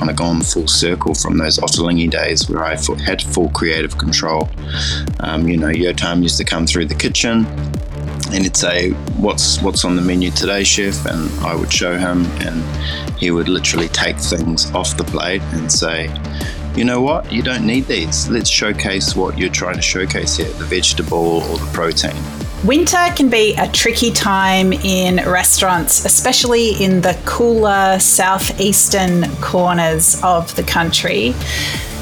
kind 0.00 0.10
of 0.10 0.16
gone 0.16 0.40
full 0.40 0.66
circle 0.66 1.12
from 1.12 1.36
those 1.36 1.58
Ottolenghi 1.58 2.10
days 2.10 2.48
where 2.48 2.64
I 2.64 2.70
had 3.04 3.20
full 3.20 3.50
creative 3.50 3.98
control. 3.98 4.48
Um, 5.20 5.46
you 5.46 5.58
know, 5.58 5.68
Yotam 5.68 6.22
used 6.22 6.38
to 6.38 6.44
come 6.44 6.66
through 6.66 6.86
the 6.86 6.94
kitchen 6.94 7.44
and 8.32 8.44
he'd 8.44 8.56
say, 8.56 8.92
"What's 9.18 9.60
what's 9.60 9.84
on 9.84 9.96
the 9.96 10.02
menu 10.02 10.30
today, 10.30 10.64
chef?" 10.64 11.04
And 11.04 11.30
I 11.44 11.54
would 11.54 11.70
show 11.70 11.98
him, 11.98 12.24
and 12.40 12.64
he 13.18 13.30
would 13.30 13.50
literally 13.50 13.88
take 13.88 14.16
things 14.16 14.72
off 14.72 14.96
the 14.96 15.04
plate 15.04 15.42
and 15.52 15.70
say, 15.70 16.08
"You 16.76 16.84
know 16.84 17.02
what? 17.02 17.30
You 17.30 17.42
don't 17.42 17.66
need 17.66 17.86
these. 17.86 18.26
Let's 18.30 18.48
showcase 18.48 19.14
what 19.14 19.36
you're 19.36 19.50
trying 19.50 19.76
to 19.76 19.82
showcase 19.82 20.38
here: 20.38 20.48
the 20.48 20.64
vegetable 20.64 21.42
or 21.50 21.58
the 21.58 21.70
protein." 21.74 22.39
Winter 22.64 23.06
can 23.16 23.30
be 23.30 23.54
a 23.56 23.66
tricky 23.72 24.10
time 24.10 24.74
in 24.74 25.16
restaurants, 25.26 26.04
especially 26.04 26.72
in 26.72 27.00
the 27.00 27.18
cooler 27.24 27.98
southeastern 27.98 29.24
corners 29.36 30.20
of 30.22 30.54
the 30.56 30.62
country. 30.62 31.34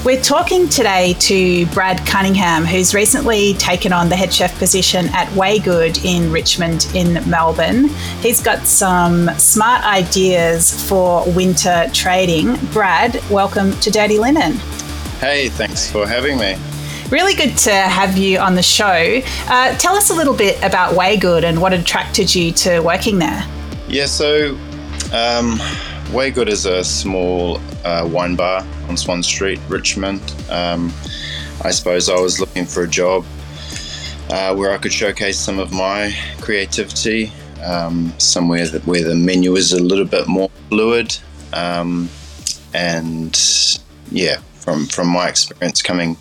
We're 0.04 0.20
talking 0.20 0.68
today 0.68 1.14
to 1.20 1.64
Brad 1.66 2.04
Cunningham, 2.04 2.64
who's 2.64 2.92
recently 2.92 3.54
taken 3.54 3.92
on 3.92 4.08
the 4.08 4.16
head 4.16 4.34
chef 4.34 4.58
position 4.58 5.06
at 5.10 5.28
Waygood 5.28 6.04
in 6.04 6.32
Richmond 6.32 6.88
in 6.92 7.14
Melbourne. 7.30 7.86
He's 8.20 8.42
got 8.42 8.66
some 8.66 9.28
smart 9.38 9.84
ideas 9.84 10.88
for 10.88 11.24
winter 11.34 11.88
trading. 11.92 12.56
Brad, 12.72 13.22
welcome 13.30 13.78
to 13.78 13.92
Dirty 13.92 14.18
Linen. 14.18 14.54
Hey, 15.20 15.50
thanks 15.50 15.88
for 15.88 16.04
having 16.04 16.36
me. 16.36 16.56
Really 17.10 17.34
good 17.34 17.56
to 17.58 17.72
have 17.72 18.18
you 18.18 18.38
on 18.38 18.54
the 18.54 18.62
show. 18.62 19.22
Uh, 19.46 19.74
tell 19.78 19.94
us 19.94 20.10
a 20.10 20.14
little 20.14 20.34
bit 20.34 20.62
about 20.62 20.94
Waygood 20.94 21.42
and 21.42 21.58
what 21.58 21.72
attracted 21.72 22.34
you 22.34 22.52
to 22.52 22.80
working 22.80 23.18
there. 23.18 23.46
Yeah, 23.88 24.04
so 24.04 24.50
um, 25.14 25.56
Waygood 26.12 26.48
is 26.48 26.66
a 26.66 26.84
small 26.84 27.60
uh, 27.82 28.06
wine 28.12 28.36
bar 28.36 28.66
on 28.90 28.98
Swan 28.98 29.22
Street, 29.22 29.58
Richmond. 29.70 30.20
Um, 30.50 30.92
I 31.64 31.70
suppose 31.70 32.10
I 32.10 32.20
was 32.20 32.40
looking 32.40 32.66
for 32.66 32.82
a 32.82 32.88
job 32.88 33.24
uh, 34.28 34.54
where 34.54 34.72
I 34.72 34.76
could 34.76 34.92
showcase 34.92 35.38
some 35.38 35.58
of 35.58 35.72
my 35.72 36.14
creativity, 36.42 37.32
um, 37.64 38.12
somewhere 38.18 38.68
that 38.68 38.86
where 38.86 39.02
the 39.02 39.14
menu 39.14 39.56
is 39.56 39.72
a 39.72 39.82
little 39.82 40.04
bit 40.04 40.28
more 40.28 40.50
fluid, 40.68 41.16
um, 41.54 42.10
and 42.74 43.34
yeah, 44.10 44.40
from 44.68 44.84
from 44.86 45.08
my 45.08 45.28
experience 45.28 45.80
coming 45.80 46.14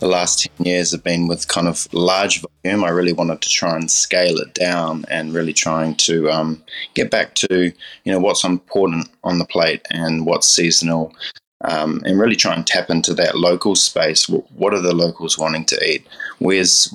the 0.00 0.08
last 0.08 0.50
10 0.58 0.66
years 0.66 0.90
have 0.90 1.04
been 1.04 1.28
with 1.28 1.46
kind 1.46 1.68
of 1.68 1.86
large 1.92 2.42
volume. 2.42 2.82
I 2.82 2.88
really 2.88 3.12
wanted 3.12 3.40
to 3.42 3.48
try 3.48 3.76
and 3.76 3.88
scale 3.88 4.38
it 4.38 4.54
down 4.54 5.04
and 5.08 5.32
really 5.32 5.52
trying 5.52 5.94
to 6.08 6.28
um, 6.28 6.60
get 6.94 7.12
back 7.12 7.34
to 7.36 7.72
you 8.04 8.12
know 8.12 8.18
what's 8.18 8.42
important 8.42 9.08
on 9.22 9.38
the 9.38 9.44
plate 9.44 9.82
and 9.90 10.26
what's 10.26 10.48
seasonal 10.48 11.14
um, 11.62 12.02
and 12.04 12.18
really 12.18 12.34
try 12.34 12.54
and 12.54 12.66
tap 12.66 12.90
into 12.90 13.14
that 13.14 13.38
local 13.38 13.76
space. 13.76 14.28
What 14.28 14.74
are 14.74 14.82
the 14.82 14.94
locals 14.94 15.38
wanting 15.38 15.64
to 15.66 15.88
eat? 15.88 16.04
Where's 16.40 16.92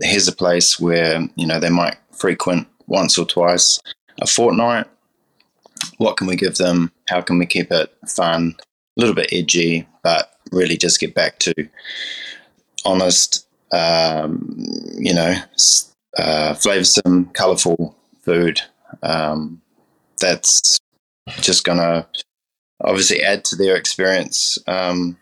here's 0.00 0.26
a 0.26 0.34
place 0.44 0.80
where 0.80 1.20
you 1.36 1.46
know 1.46 1.60
they 1.60 1.70
might 1.70 1.98
frequent 2.10 2.66
once 2.88 3.16
or 3.16 3.26
twice 3.26 3.80
a 4.20 4.26
fortnight. 4.26 4.86
What 5.98 6.16
can 6.16 6.26
we 6.26 6.34
give 6.34 6.56
them? 6.56 6.90
How 7.08 7.20
can 7.20 7.38
we 7.38 7.46
keep 7.46 7.70
it 7.70 7.94
fun? 8.08 8.56
A 8.96 9.00
little 9.00 9.14
bit 9.14 9.32
edgy 9.32 9.86
but 10.02 10.31
really 10.52 10.76
just 10.76 11.00
get 11.00 11.14
back 11.14 11.38
to 11.40 11.54
honest, 12.84 13.46
um, 13.72 14.56
you 14.98 15.14
know, 15.14 15.34
uh, 16.18 16.54
flavoursome, 16.54 17.32
colourful 17.34 17.96
food. 18.20 18.60
Um, 19.02 19.60
that's 20.20 20.78
just 21.40 21.64
going 21.64 21.78
to 21.78 22.06
obviously 22.80 23.22
add 23.22 23.44
to 23.46 23.56
their 23.56 23.76
experience 23.76 24.58
um, 24.66 25.16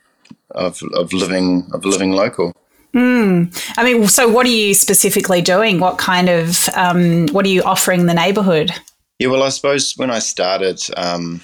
of, 0.51 0.83
of 0.95 1.13
living 1.13 1.69
of 1.73 1.85
living 1.85 2.13
local. 2.13 2.53
Mm. 2.95 3.57
I 3.77 3.85
mean, 3.85 4.09
so 4.09 4.29
what 4.29 4.47
are 4.47 4.51
you 4.51 4.75
specifically 4.75 5.41
doing? 5.41 5.79
What 5.79 5.99
kind 5.99 6.29
of 6.29 6.69
um, 6.75 7.29
what 7.29 7.47
are 7.47 7.49
you 7.49 7.63
offering 7.63 8.07
the 8.07 8.15
neighbourhood? 8.15 8.73
Yeah, 9.21 9.29
well, 9.29 9.43
I 9.43 9.51
suppose 9.51 9.97
when 9.97 10.11
I 10.11 10.19
started, 10.19 10.81
um, 10.97 11.41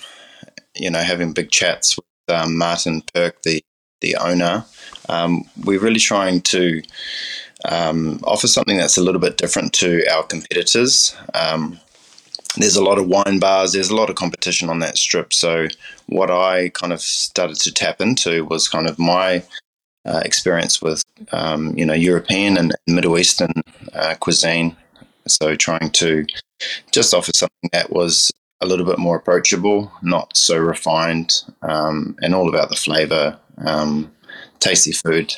you 0.75 0.91
know, 0.91 1.01
having 1.01 1.33
big 1.33 1.51
chats 1.51 1.97
with 1.97 2.35
um, 2.35 2.57
Martin 2.57 3.03
Perk, 3.15 3.43
the 3.43 3.63
the 4.01 4.17
owner, 4.17 4.65
um, 5.09 5.43
we're 5.65 5.81
really 5.81 6.01
trying 6.01 6.41
to 6.43 6.83
um, 7.65 8.21
offer 8.25 8.47
something 8.47 8.77
that's 8.77 8.97
a 8.97 9.03
little 9.03 9.21
bit 9.21 9.39
different 9.39 9.73
to 9.75 10.05
our 10.11 10.23
competitors. 10.23 11.17
Um, 11.35 11.81
there's 12.57 12.77
a 12.77 12.85
lot 12.85 12.99
of 12.99 13.07
wine 13.07 13.39
bars, 13.39 13.73
there's 13.73 13.91
a 13.91 13.97
lot 13.97 14.11
of 14.11 14.17
competition 14.17 14.69
on 14.69 14.79
that 14.81 14.97
strip. 14.97 15.33
So, 15.33 15.69
what 16.07 16.31
I 16.31 16.71
kind 16.71 16.93
of 16.93 17.01
started 17.01 17.57
to 17.57 17.73
tap 17.73 18.01
into 18.01 18.45
was 18.45 18.69
kind 18.69 18.89
of 18.89 18.99
my 18.99 19.43
uh, 20.07 20.23
experience 20.25 20.81
with, 20.81 21.03
um, 21.33 21.77
you 21.77 21.85
know, 21.85 21.95
European 21.95 22.57
and 22.57 22.75
Middle 22.87 23.19
Eastern 23.19 23.53
uh, 23.93 24.15
cuisine. 24.21 24.77
So, 25.27 25.55
trying 25.55 25.91
to 25.91 26.25
just 26.93 27.13
offer 27.13 27.33
something 27.35 27.71
that 27.73 27.91
was 27.91 28.33
a 28.61 28.67
little 28.67 28.87
bit 28.87 28.99
more 28.99 29.17
approachable, 29.17 29.93
not 30.03 30.37
so 30.37 30.57
refined, 30.59 31.43
um, 31.63 32.17
and 32.23 32.35
all 32.35 32.49
about 32.49 32.71
the 32.71 32.77
flavor 32.77 33.39
um, 33.59 34.11
tasty 34.61 34.93
food. 34.93 35.35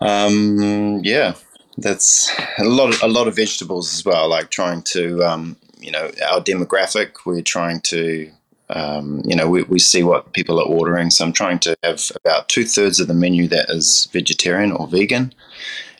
Um, 0.00 1.00
yeah, 1.02 1.34
that's 1.78 2.30
a 2.58 2.64
lot. 2.64 2.94
Of, 2.94 3.02
a 3.02 3.08
lot 3.08 3.28
of 3.28 3.36
vegetables 3.36 3.92
as 3.94 4.04
well. 4.04 4.28
Like 4.28 4.50
trying 4.50 4.82
to, 4.82 5.22
um, 5.22 5.56
you 5.78 5.90
know, 5.90 6.10
our 6.30 6.40
demographic. 6.40 7.26
We're 7.26 7.42
trying 7.42 7.80
to, 7.82 8.30
um, 8.70 9.22
you 9.24 9.36
know, 9.36 9.48
we, 9.48 9.62
we 9.64 9.78
see 9.78 10.02
what 10.02 10.32
people 10.32 10.58
are 10.58 10.66
ordering. 10.66 11.10
So 11.10 11.24
I'm 11.24 11.32
trying 11.32 11.58
to 11.60 11.76
have 11.82 12.00
about 12.16 12.48
two 12.48 12.64
thirds 12.64 12.98
of 13.00 13.08
the 13.08 13.14
menu 13.14 13.46
that 13.48 13.68
is 13.68 14.08
vegetarian 14.12 14.72
or 14.72 14.86
vegan, 14.86 15.34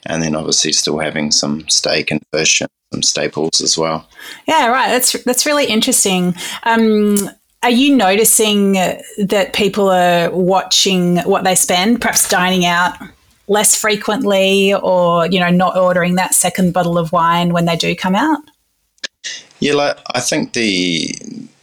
and 0.06 0.22
then 0.22 0.34
obviously 0.34 0.72
still 0.72 0.98
having 0.98 1.30
some 1.30 1.68
steak 1.68 2.10
and 2.10 2.20
fish 2.32 2.60
and 2.60 2.70
some 2.92 3.02
staples 3.02 3.60
as 3.60 3.76
well. 3.78 4.08
Yeah, 4.46 4.68
right. 4.68 4.88
That's 4.88 5.22
that's 5.24 5.46
really 5.46 5.66
interesting. 5.66 6.34
Um, 6.64 7.30
are 7.62 7.70
you 7.70 7.94
noticing 7.94 8.72
that 8.72 9.52
people 9.52 9.90
are 9.90 10.30
watching 10.30 11.18
what 11.18 11.44
they 11.44 11.54
spend, 11.54 12.00
perhaps 12.00 12.28
dining 12.28 12.64
out 12.64 12.94
less 13.48 13.76
frequently 13.76 14.72
or, 14.72 15.26
you 15.26 15.40
know, 15.40 15.50
not 15.50 15.76
ordering 15.76 16.14
that 16.14 16.34
second 16.34 16.72
bottle 16.72 16.96
of 16.96 17.12
wine 17.12 17.52
when 17.52 17.66
they 17.66 17.76
do 17.76 17.94
come 17.94 18.14
out? 18.14 18.38
Yeah, 19.58 19.74
like, 19.74 19.98
I 20.14 20.20
think 20.20 20.54
the 20.54 21.14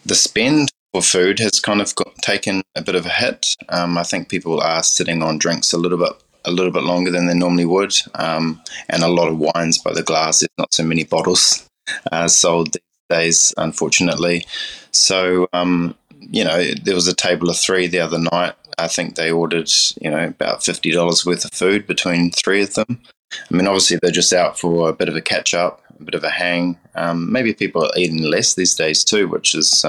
the 0.06 0.16
spend 0.16 0.70
for 0.94 1.02
food 1.02 1.40
has 1.40 1.60
kind 1.60 1.82
of 1.82 1.96
got, 1.96 2.16
taken 2.22 2.62
a 2.76 2.82
bit 2.82 2.96
of 2.96 3.06
a 3.06 3.10
hit. 3.10 3.56
Um, 3.70 3.98
I 3.98 4.04
think 4.04 4.30
people 4.30 4.62
are 4.62 4.84
sitting 4.84 5.24
on 5.24 5.38
drinks 5.38 5.74
a 5.74 5.78
little 5.78 5.98
bit 5.98 6.14
a 6.46 6.52
little 6.52 6.72
bit 6.72 6.84
longer 6.84 7.12
than 7.12 7.28
they 7.28 7.34
normally 7.34 7.66
would, 7.66 7.94
um, 8.16 8.62
and 8.90 9.04
a 9.04 9.08
lot 9.08 9.28
of 9.28 9.38
wines 9.38 9.78
by 9.78 9.94
the 9.94 10.04
glass. 10.04 10.40
There's 10.40 10.50
not 10.58 10.74
so 10.74 10.84
many 10.84 11.04
bottles 11.04 11.68
uh, 12.12 12.28
sold 12.28 12.74
these 12.74 12.82
days, 13.10 13.54
unfortunately. 13.58 14.46
So, 14.92 15.48
um, 15.54 15.96
you 16.20 16.44
know, 16.44 16.64
there 16.84 16.96
was 16.96 17.08
a 17.08 17.16
table 17.16 17.50
of 17.50 17.58
three 17.58 17.88
the 17.88 18.00
other 18.00 18.20
night. 18.20 18.54
I 18.78 18.88
think 18.88 19.16
they 19.16 19.32
ordered, 19.32 19.70
you 20.02 20.10
know, 20.10 20.26
about 20.26 20.64
fifty 20.64 20.92
dollars 20.92 21.26
worth 21.26 21.46
of 21.46 21.52
food 21.52 21.88
between 21.88 22.32
three 22.32 22.62
of 22.62 22.74
them. 22.76 23.02
I 23.34 23.54
mean, 23.54 23.68
obviously 23.68 24.00
they're 24.02 24.12
just 24.12 24.34
out 24.34 24.58
for 24.60 24.90
a 24.90 24.94
bit 24.94 25.10
of 25.10 25.16
a 25.16 25.22
catch 25.22 25.54
up, 25.54 25.84
a 26.00 26.04
bit 26.04 26.16
of 26.16 26.24
a 26.24 26.30
hang. 26.30 26.78
Um, 26.96 27.32
maybe 27.32 27.54
people 27.54 27.84
are 27.84 27.92
eating 27.98 28.22
less 28.22 28.54
these 28.54 28.76
days 28.76 29.04
too, 29.04 29.28
which 29.28 29.54
is 29.54 29.84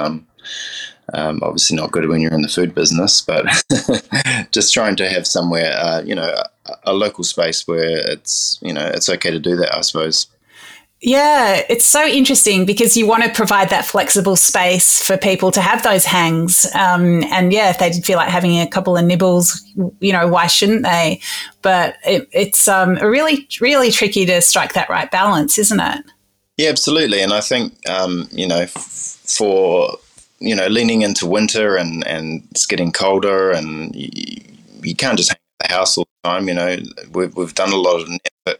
um, 1.14 1.40
obviously 1.42 1.76
not 1.76 1.92
good 1.92 2.08
when 2.08 2.20
you're 2.20 2.34
in 2.34 2.42
the 2.42 2.48
food 2.48 2.74
business. 2.74 3.20
But 3.20 3.46
just 4.52 4.72
trying 4.72 4.96
to 4.96 5.08
have 5.08 5.26
somewhere, 5.26 5.74
uh, 5.78 6.02
you 6.02 6.14
know, 6.14 6.34
a, 6.66 6.72
a 6.84 6.92
local 6.92 7.24
space 7.24 7.66
where 7.66 7.98
it's, 8.10 8.58
you 8.62 8.72
know, 8.72 8.86
it's 8.86 9.08
okay 9.08 9.30
to 9.30 9.38
do 9.38 9.56
that. 9.56 9.74
I 9.74 9.80
suppose. 9.82 10.26
Yeah, 11.00 11.62
it's 11.68 11.84
so 11.84 12.04
interesting 12.04 12.66
because 12.66 12.96
you 12.96 13.06
want 13.06 13.22
to 13.22 13.30
provide 13.30 13.70
that 13.70 13.84
flexible 13.84 14.34
space 14.34 15.00
for 15.00 15.16
people 15.16 15.52
to 15.52 15.60
have 15.60 15.84
those 15.84 16.04
hangs. 16.04 16.66
Um, 16.74 17.22
and 17.30 17.52
yeah, 17.52 17.70
if 17.70 17.78
they 17.78 17.90
did 17.90 18.04
feel 18.04 18.16
like 18.16 18.28
having 18.28 18.58
a 18.58 18.66
couple 18.66 18.96
of 18.96 19.04
nibbles, 19.04 19.62
you 20.00 20.12
know, 20.12 20.26
why 20.26 20.48
shouldn't 20.48 20.82
they? 20.82 21.20
But 21.62 21.94
it, 22.04 22.28
it's 22.32 22.66
um, 22.66 22.96
really, 22.96 23.46
really 23.60 23.92
tricky 23.92 24.26
to 24.26 24.40
strike 24.40 24.72
that 24.72 24.90
right 24.90 25.08
balance, 25.08 25.56
isn't 25.56 25.78
it? 25.78 26.04
Yeah, 26.56 26.70
absolutely. 26.70 27.20
And 27.20 27.32
I 27.32 27.42
think, 27.42 27.88
um, 27.88 28.28
you 28.32 28.48
know, 28.48 28.62
f- 28.62 28.72
for, 28.72 29.98
you 30.40 30.54
know, 30.54 30.66
leaning 30.68 31.02
into 31.02 31.26
winter 31.26 31.76
and, 31.76 32.06
and 32.06 32.46
it's 32.50 32.66
getting 32.66 32.92
colder 32.92 33.50
and 33.50 33.94
you, 33.94 34.42
you 34.82 34.94
can't 34.94 35.18
just 35.18 35.30
hang 35.30 35.38
at 35.60 35.68
the 35.68 35.74
house 35.74 35.98
all 35.98 36.06
the 36.22 36.28
time. 36.28 36.48
You 36.48 36.54
know, 36.54 36.76
we've, 37.12 37.34
we've 37.36 37.54
done 37.54 37.72
a 37.72 37.76
lot 37.76 38.00
of 38.00 38.08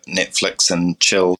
Netflix 0.07 0.71
and 0.71 0.99
chill 1.01 1.39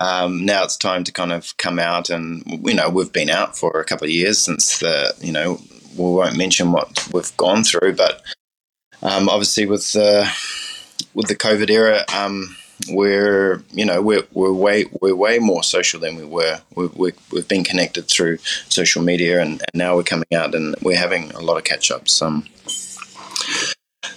um, 0.00 0.46
now 0.46 0.64
it's 0.64 0.78
time 0.78 1.04
to 1.04 1.12
kind 1.12 1.30
of 1.30 1.56
come 1.58 1.78
out 1.78 2.08
and 2.08 2.42
you 2.66 2.74
know 2.74 2.88
we've 2.88 3.12
been 3.12 3.28
out 3.30 3.56
for 3.56 3.78
a 3.78 3.84
couple 3.84 4.06
of 4.06 4.10
years 4.10 4.38
since 4.38 4.78
the 4.78 5.14
you 5.20 5.30
know 5.30 5.60
we 5.96 6.04
won't 6.04 6.36
mention 6.36 6.72
what 6.72 7.06
we've 7.12 7.36
gone 7.36 7.62
through 7.62 7.94
but 7.94 8.22
um, 9.02 9.28
obviously 9.28 9.66
with 9.66 9.92
the 9.92 10.26
with 11.14 11.28
the 11.28 11.36
COVID 11.36 11.68
era 11.68 12.04
um, 12.14 12.56
we're 12.88 13.62
you 13.72 13.84
know 13.84 14.00
we're, 14.02 14.26
we're 14.32 14.52
way 14.52 14.86
we're 15.00 15.14
way 15.14 15.38
more 15.38 15.62
social 15.62 16.00
than 16.00 16.16
we 16.16 16.24
were. 16.24 16.60
We've, 16.74 16.94
we've, 16.96 17.18
we've 17.32 17.48
been 17.48 17.64
connected 17.64 18.08
through 18.08 18.38
social 18.68 19.02
media, 19.02 19.40
and, 19.40 19.52
and, 19.52 19.74
now 19.74 19.96
we're 19.96 20.02
coming 20.02 20.28
out 20.34 20.54
and 20.54 20.74
we're 20.82 20.98
having 20.98 21.30
a 21.32 21.40
lot 21.40 21.56
of 21.56 21.64
catch 21.64 21.90
ups. 21.90 22.20
Um, 22.22 22.46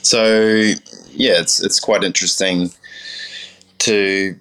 so 0.02 0.74
yeah, 1.12 1.40
it's 1.40 1.62
it's 1.62 1.80
quite 1.80 2.04
interesting 2.04 2.70
to 3.80 4.36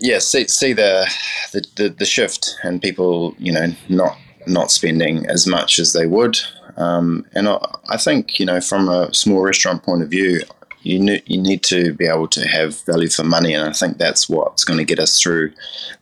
yeah 0.00 0.18
see 0.18 0.46
see 0.46 0.72
the 0.72 1.10
the, 1.52 1.64
the, 1.76 1.88
the 1.88 2.06
shift 2.06 2.56
and 2.62 2.80
people 2.80 3.34
you 3.38 3.52
know 3.52 3.72
not 3.88 4.16
not 4.46 4.70
spending 4.70 5.26
as 5.26 5.46
much 5.46 5.78
as 5.78 5.92
they 5.92 6.06
would. 6.06 6.38
Um, 6.76 7.26
and 7.34 7.48
I, 7.48 7.58
I, 7.88 7.96
think, 7.96 8.38
you 8.38 8.46
know, 8.46 8.60
from 8.60 8.88
a 8.88 9.12
small 9.12 9.42
restaurant 9.42 9.82
point 9.82 10.02
of 10.02 10.08
view, 10.08 10.42
you 10.88 10.98
need, 10.98 11.22
you 11.26 11.40
need 11.40 11.62
to 11.64 11.92
be 11.92 12.06
able 12.06 12.28
to 12.28 12.48
have 12.48 12.80
value 12.84 13.10
for 13.10 13.22
money. 13.22 13.52
And 13.52 13.68
I 13.68 13.72
think 13.72 13.98
that's 13.98 14.28
what's 14.28 14.64
going 14.64 14.78
to 14.78 14.84
get 14.84 14.98
us 14.98 15.20
through 15.20 15.52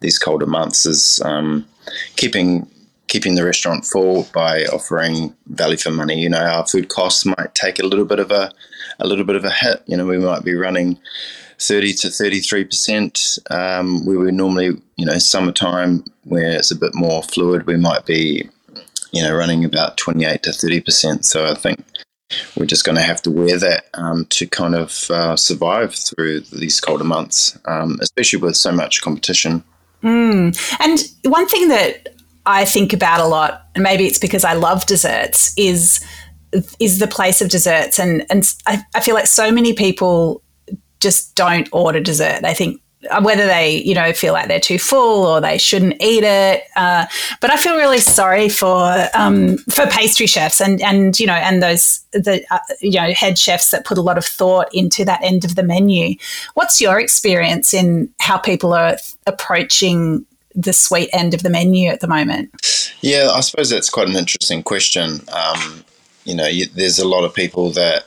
these 0.01 0.19
colder 0.19 0.47
months 0.47 0.87
is 0.87 1.21
um, 1.25 1.67
keeping 2.17 2.69
keeping 3.09 3.37
the 3.37 3.45
restaurant 3.45 3.85
full 3.85 4.27
by 4.35 4.65
offering 4.65 5.35
value 5.47 5.77
for 5.77 5.91
money. 5.91 6.21
You 6.21 6.29
know, 6.29 6.45
our 6.45 6.67
food 6.67 6.89
costs 6.89 7.25
might 7.25 7.55
take 7.55 7.79
a 7.79 7.87
little 7.87 8.05
bit 8.05 8.21
of 8.21 8.31
a 8.31 8.53
a 9.01 9.07
little 9.07 9.25
bit 9.25 9.37
of 9.37 9.45
a 9.45 9.51
hit. 9.51 9.83
You 9.87 9.97
know, 9.97 10.07
we 10.07 10.19
might 10.19 10.45
be 10.45 10.55
running 10.55 10.99
30 11.59 11.93
to 11.95 12.11
33 12.11 12.65
percent. 12.65 13.39
Um, 13.51 14.07
we 14.07 14.17
would 14.17 14.35
normally, 14.35 14.81
you 14.97 15.07
know, 15.07 15.19
summertime 15.19 16.05
where 16.25 16.53
it's 16.53 16.71
a 16.71 16.77
bit 16.77 16.95
more 16.95 17.23
fluid, 17.25 17.67
we 17.67 17.77
might 17.77 18.07
be, 18.07 18.49
you 19.13 19.23
know, 19.23 19.35
running 19.35 19.65
about 19.65 19.97
28 19.97 20.45
to 20.45 20.53
30 20.53 20.81
percent. 20.81 21.25
So 21.25 21.47
I 21.51 21.55
think 21.55 21.85
we're 22.57 22.67
just 22.67 22.85
going 22.85 22.97
to 22.97 23.03
have 23.03 23.23
to 23.23 23.31
wear 23.31 23.59
that 23.59 23.87
um, 23.95 24.27
to 24.31 24.47
kind 24.47 24.75
of 24.75 25.11
uh, 25.11 25.37
survive 25.37 25.95
through 25.95 26.41
these 26.41 26.81
colder 26.81 27.05
months, 27.05 27.59
um, 27.67 27.99
especially 28.01 28.41
with 28.41 28.57
so 28.57 28.73
much 28.73 29.03
competition. 29.03 29.63
Mm. 30.03 30.57
And 30.81 31.33
one 31.33 31.47
thing 31.47 31.69
that 31.69 32.15
I 32.45 32.65
think 32.65 32.93
about 32.93 33.21
a 33.21 33.27
lot, 33.27 33.67
and 33.75 33.83
maybe 33.83 34.07
it's 34.07 34.19
because 34.19 34.45
I 34.45 34.55
love 34.55 34.87
desserts, 34.87 35.53
is 35.57 36.05
is 36.79 37.01
the 37.01 37.09
place 37.09 37.41
of 37.43 37.49
desserts, 37.49 37.99
and 37.99 38.25
and 38.31 38.55
I, 38.67 38.83
I 38.95 39.01
feel 39.01 39.15
like 39.15 39.27
so 39.27 39.51
many 39.51 39.73
people 39.73 40.43
just 41.01 41.35
don't 41.35 41.69
order 41.73 42.01
dessert. 42.01 42.43
They 42.43 42.55
think 42.55 42.81
whether 43.21 43.47
they 43.47 43.77
you 43.83 43.95
know 43.95 44.13
feel 44.13 44.33
like 44.33 44.49
they're 44.49 44.61
too 44.61 44.79
full 44.79 45.27
or 45.27 45.41
they 45.41 45.59
shouldn't 45.59 45.95
eat 46.01 46.25
it. 46.25 46.65
Uh, 46.77 47.07
but 47.41 47.51
I 47.51 47.57
feel 47.57 47.77
really 47.77 48.01
sorry 48.01 48.49
for 48.49 49.09
um, 49.15 49.59
for 49.71 49.87
pastry 49.87 50.27
chefs 50.27 50.61
and 50.61 50.81
and 50.83 51.19
you 51.19 51.27
know 51.27 51.35
and 51.35 51.63
those 51.63 52.01
the 52.13 52.45
uh, 52.51 52.59
you 52.81 53.01
know 53.01 53.13
head 53.13 53.39
chefs 53.39 53.71
that 53.71 53.85
put 53.85 53.99
a 53.99 54.03
lot 54.03 54.19
of 54.19 54.25
thought 54.25 54.69
into 54.75 55.05
that 55.05 55.23
end 55.23 55.45
of 55.45 55.55
the 55.55 55.63
menu. 55.63 56.17
What's 56.55 56.81
your 56.81 57.01
experience 57.01 57.75
in 57.75 58.13
how 58.21 58.39
people 58.39 58.75
are 58.75 58.97
approaching 59.27 60.25
the 60.55 60.73
sweet 60.73 61.11
end 61.13 61.35
of 61.35 61.43
the 61.43 61.51
menu 61.51 61.91
at 61.91 62.01
the 62.01 62.09
moment? 62.09 62.51
Yeah, 63.03 63.29
I 63.33 63.41
suppose 63.41 63.71
that's 63.71 63.91
quite 63.91 64.09
an 64.09 64.17
interesting 64.17 64.63
question. 64.63 65.21
Um, 65.33 65.85
you 66.25 66.35
know, 66.35 66.47
you, 66.47 66.67
there's 66.67 66.99
a 66.99 67.07
lot 67.07 67.25
of 67.25 67.35
people 67.35 67.71
that 67.73 68.05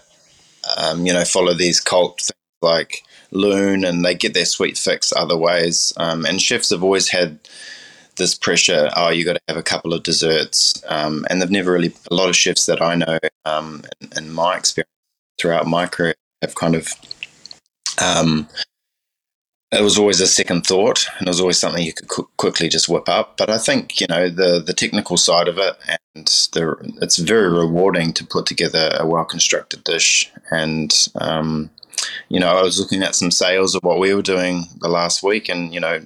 um, 0.78 1.06
you 1.06 1.14
know 1.14 1.24
follow 1.24 1.54
these 1.54 1.80
cult 1.80 2.32
like 2.62 3.04
Lune, 3.32 3.84
and 3.84 4.04
they 4.04 4.16
get 4.16 4.34
their 4.34 4.46
sweet 4.46 4.78
fix 4.78 5.14
other 5.16 5.38
ways. 5.38 5.94
Um, 5.98 6.26
and 6.26 6.42
chefs 6.42 6.70
have 6.70 6.84
always 6.84 7.10
had 7.10 7.40
this 8.20 8.36
pressure. 8.36 8.90
Oh, 8.96 9.10
you 9.10 9.26
got 9.26 9.34
to 9.34 9.42
have 9.48 9.58
a 9.58 9.64
couple 9.64 9.94
of 9.94 10.04
desserts, 10.04 10.82
um, 10.88 11.26
and 11.30 11.42
they've 11.42 11.50
never 11.50 11.72
really. 11.72 11.94
A 12.12 12.14
lot 12.14 12.30
of 12.30 12.36
chefs 12.36 12.68
that 12.68 12.82
I 12.82 12.96
know, 12.96 13.20
um, 13.46 13.84
in, 14.02 14.10
in, 14.18 14.32
my 14.32 14.58
experience 14.58 14.90
throughout 15.40 15.66
my 15.66 15.88
career, 15.88 16.16
have 16.42 16.56
kind 16.56 16.76
of. 16.76 16.90
Um, 18.02 18.48
it 19.72 19.84
was 19.84 20.00
always 20.00 20.20
a 20.20 20.28
second 20.28 20.66
thought, 20.66 21.06
and 21.20 21.28
it 21.28 21.30
was 21.30 21.40
always 21.40 21.60
something 21.60 21.84
you 21.84 21.94
could 21.94 22.08
qu- 22.08 22.30
quickly 22.38 22.70
just 22.70 22.90
whip 22.90 23.08
up. 23.08 23.38
But 23.38 23.50
I 23.50 23.58
think 23.58 24.00
you 24.02 24.08
know 24.08 24.30
the 24.30 24.60
the 24.60 24.74
technical 24.74 25.18
side 25.18 25.48
of 25.48 25.58
it, 25.58 25.76
and 25.88 26.26
the, 26.54 26.98
it's 27.02 27.18
very 27.18 27.50
rewarding 27.50 28.14
to 28.14 28.26
put 28.26 28.46
together 28.46 28.92
a 29.00 29.06
well 29.06 29.26
constructed 29.26 29.84
dish, 29.84 30.32
and 30.52 31.08
um, 31.16 31.70
you 32.30 32.40
know, 32.40 32.48
I 32.48 32.62
was 32.62 32.80
looking 32.80 33.04
at 33.04 33.16
some 33.16 33.32
sales 33.32 33.76
of 33.76 33.84
what 33.84 34.00
we 34.00 34.14
were 34.14 34.22
doing 34.22 34.66
the 34.80 34.90
last 34.90 35.24
week, 35.24 35.50
and 35.50 35.74
you 35.74 35.80
know, 35.80 36.00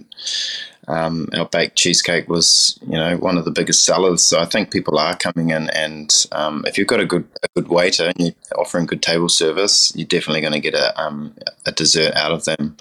um, 0.88 1.30
our 1.34 1.46
baked 1.46 1.78
cheesecake 1.78 2.28
was 2.28 2.78
you 2.88 2.98
know 2.98 3.18
one 3.18 3.38
of 3.38 3.46
the 3.46 3.52
biggest 3.52 3.86
sellers. 3.86 4.22
So 4.22 4.40
I 4.40 4.46
think 4.46 4.72
people 4.72 4.98
are 4.98 5.16
coming 5.16 5.50
in, 5.50 5.70
and 5.70 6.14
um, 6.32 6.64
if 6.68 6.78
you've 6.78 6.88
got 6.88 7.00
a 7.00 7.06
good 7.06 7.26
a 7.44 7.48
good 7.56 7.70
waiter 7.70 8.06
and 8.06 8.16
you're 8.20 8.60
offering 8.60 8.86
good 8.86 9.02
table 9.02 9.30
service, 9.30 9.94
you're 9.96 10.08
definitely 10.08 10.42
going 10.42 10.54
to 10.54 10.60
get 10.60 10.74
a 10.74 11.00
um, 11.02 11.34
a 11.66 11.72
dessert 11.72 12.14
out 12.16 12.32
of 12.32 12.46
them. 12.46 12.76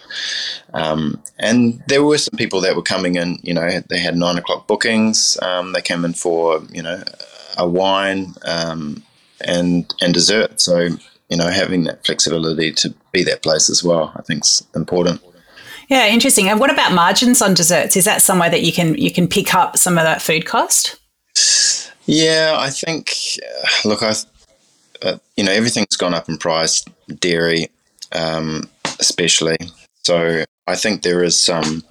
Um, 0.75 1.23
and 1.39 1.83
there 1.89 2.03
were 2.03 2.19
some 2.19 2.37
people 2.37 2.61
that 2.63 2.77
were 2.77 2.83
coming 2.83 3.17
in. 3.17 3.39
You 3.43 3.55
know, 3.55 3.69
they 3.89 3.99
had 3.99 4.17
nine 4.17 4.39
o'clock 4.39 4.67
bookings. 4.67 5.37
Um, 5.43 5.73
they 5.73 5.83
came 5.83 6.05
in 6.05 6.15
for 6.15 6.63
you 6.73 6.83
know 6.83 7.03
a 7.57 7.69
wine 7.69 8.35
um, 8.45 9.03
and 9.41 9.93
and 10.01 10.13
dessert. 10.13 10.61
So 10.61 10.89
you 11.33 11.39
know, 11.39 11.49
having 11.49 11.85
that 11.85 12.05
flexibility 12.05 12.71
to 12.73 12.95
be 13.11 13.25
that 13.25 13.43
place 13.43 13.71
as 13.71 13.83
well, 13.83 14.13
I 14.17 14.21
think 14.21 14.45
is 14.45 14.63
important. 14.77 15.23
Yeah, 15.89 16.07
interesting. 16.09 16.51
And 16.51 16.61
what 16.61 16.71
about 16.71 16.93
margins 16.93 17.41
on 17.41 17.55
desserts? 17.55 17.97
Is 17.97 18.05
that 18.05 18.21
somewhere 18.21 18.51
that 18.51 18.61
you 18.61 18.71
can 18.71 18.99
you 18.99 19.11
can 19.11 19.27
pick 19.27 19.55
up 19.55 19.79
some 19.79 19.97
of 19.97 20.05
that 20.05 20.21
food 20.21 20.45
cost? 20.45 21.01
Yeah, 22.05 22.57
I 22.59 22.69
think. 22.69 23.15
Uh, 23.43 23.89
look, 23.89 24.03
I 24.03 24.13
uh, 25.01 25.17
you 25.39 25.45
know 25.45 25.53
everything's 25.53 25.97
gone 25.97 26.13
up 26.13 26.29
in 26.29 26.37
price, 26.37 26.85
dairy, 27.19 27.71
um, 28.13 28.69
especially. 29.01 29.57
So 30.05 30.45
I 30.67 30.77
think 30.77 31.01
there 31.01 31.25
is 31.25 31.39
some 31.39 31.83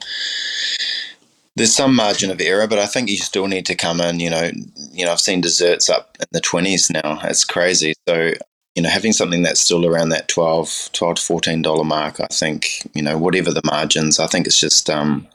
there's 1.55 1.75
some 1.75 1.95
margin 1.95 2.29
of 2.29 2.39
error, 2.39 2.67
but 2.67 2.77
I 2.77 2.85
think 2.85 3.09
you 3.09 3.17
still 3.17 3.47
need 3.47 3.65
to 3.65 3.75
come 3.75 4.01
in. 4.01 4.19
You 4.19 4.29
know, 4.29 4.51
you 4.91 5.03
know, 5.03 5.11
I've 5.11 5.19
seen 5.19 5.41
desserts 5.41 5.89
up 5.89 6.15
in 6.19 6.27
the 6.31 6.41
twenties 6.41 6.91
now. 6.91 7.19
It's 7.23 7.43
crazy. 7.43 7.95
So 8.07 8.33
you 8.75 8.81
know, 8.81 8.89
having 8.89 9.11
something 9.11 9.43
that's 9.43 9.59
still 9.59 9.85
around 9.85 10.09
that 10.09 10.27
12, 10.27 10.89
12 10.93 11.15
to 11.15 11.21
fourteen 11.21 11.61
dollar 11.61 11.83
mark, 11.83 12.19
I 12.19 12.27
think, 12.27 12.87
you 12.93 13.01
know, 13.01 13.17
whatever 13.17 13.51
the 13.51 13.61
margins, 13.65 14.19
I 14.19 14.27
think 14.27 14.47
it's 14.47 14.59
just 14.59 14.89
um, 14.89 15.27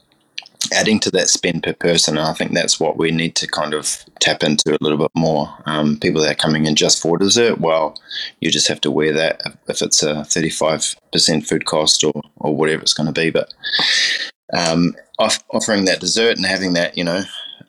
adding 0.73 0.99
to 1.01 1.11
that 1.11 1.29
spend 1.29 1.63
per 1.63 1.73
person. 1.73 2.17
And 2.17 2.27
I 2.27 2.33
think 2.33 2.53
that's 2.53 2.79
what 2.79 2.97
we 2.97 3.11
need 3.11 3.35
to 3.35 3.47
kind 3.47 3.73
of 3.73 4.03
tap 4.19 4.43
into 4.43 4.73
a 4.73 4.81
little 4.81 4.97
bit 4.97 5.11
more. 5.15 5.53
Um, 5.65 5.97
people 5.97 6.21
that 6.21 6.31
are 6.31 6.35
coming 6.35 6.65
in 6.65 6.75
just 6.75 7.01
for 7.01 7.17
dessert, 7.17 7.59
well, 7.59 7.99
you 8.41 8.49
just 8.49 8.67
have 8.67 8.81
to 8.81 8.91
wear 8.91 9.13
that 9.13 9.41
if 9.67 9.81
it's 9.81 10.01
a 10.01 10.23
thirty 10.25 10.49
five 10.49 10.95
percent 11.11 11.45
food 11.45 11.65
cost 11.65 12.03
or 12.03 12.21
or 12.37 12.55
whatever 12.55 12.81
it's 12.81 12.93
going 12.93 13.11
to 13.11 13.21
be. 13.21 13.29
But 13.29 13.53
um, 14.53 14.95
off, 15.19 15.43
offering 15.53 15.85
that 15.85 15.99
dessert 15.99 16.37
and 16.37 16.45
having 16.45 16.73
that, 16.73 16.97
you 16.97 17.03
know, 17.03 17.21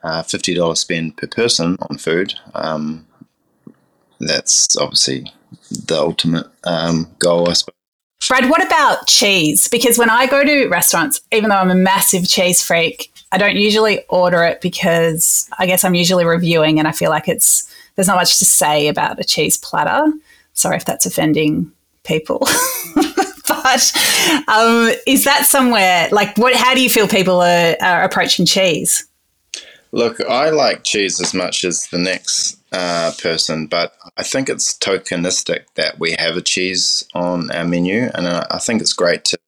uh, 0.03 0.23
fifty 0.23 0.55
dollar 0.55 0.75
spend 0.75 1.17
per 1.17 1.27
person 1.27 1.77
on 1.89 1.97
food. 1.99 2.33
Um, 2.55 3.05
that's 4.19 4.77
obviously 4.77 5.31
the 5.69 5.97
ultimate 5.97 6.47
um, 6.63 7.07
goal, 7.19 7.49
I 7.49 7.53
suppose. 7.53 7.75
Brad, 8.27 8.49
what 8.49 8.65
about 8.65 9.07
cheese? 9.07 9.67
Because 9.69 9.97
when 9.97 10.09
I 10.09 10.27
go 10.27 10.43
to 10.43 10.67
restaurants, 10.67 11.21
even 11.31 11.49
though 11.49 11.55
I'm 11.55 11.71
a 11.71 11.75
massive 11.75 12.27
cheese 12.27 12.61
freak, 12.61 13.11
I 13.31 13.37
don't 13.37 13.55
usually 13.55 14.03
order 14.09 14.43
it 14.43 14.61
because 14.61 15.49
I 15.57 15.65
guess 15.65 15.83
I'm 15.83 15.95
usually 15.95 16.25
reviewing 16.25 16.79
and 16.79 16.87
I 16.87 16.91
feel 16.91 17.09
like 17.09 17.27
it's 17.27 17.73
there's 17.95 18.07
not 18.07 18.17
much 18.17 18.39
to 18.39 18.45
say 18.45 18.87
about 18.87 19.19
a 19.19 19.23
cheese 19.23 19.57
platter. 19.57 20.11
Sorry 20.53 20.75
if 20.75 20.85
that's 20.85 21.05
offending 21.05 21.71
people. 22.03 22.39
but 23.47 23.91
um, 24.47 24.91
is 25.07 25.23
that 25.23 25.45
somewhere 25.47 26.09
like 26.11 26.37
what 26.37 26.55
how 26.55 26.73
do 26.73 26.81
you 26.81 26.89
feel 26.89 27.07
people 27.07 27.41
are, 27.41 27.75
are 27.81 28.03
approaching 28.03 28.45
cheese? 28.45 29.05
Look, 29.91 30.21
I 30.21 30.49
like 30.49 30.83
cheese 30.83 31.19
as 31.19 31.33
much 31.33 31.63
as 31.63 31.87
the 31.87 31.97
next 31.97 32.58
uh, 32.71 33.11
person, 33.21 33.67
but 33.67 33.95
I 34.17 34.23
think 34.23 34.49
it's 34.49 34.77
tokenistic 34.77 35.65
that 35.75 35.99
we 35.99 36.15
have 36.19 36.37
a 36.37 36.41
cheese 36.41 37.03
on 37.13 37.51
our 37.51 37.65
menu, 37.65 38.09
and 38.13 38.27
I 38.27 38.59
think 38.59 38.81
it's 38.81 38.93
great 38.93 39.25
to 39.25 39.39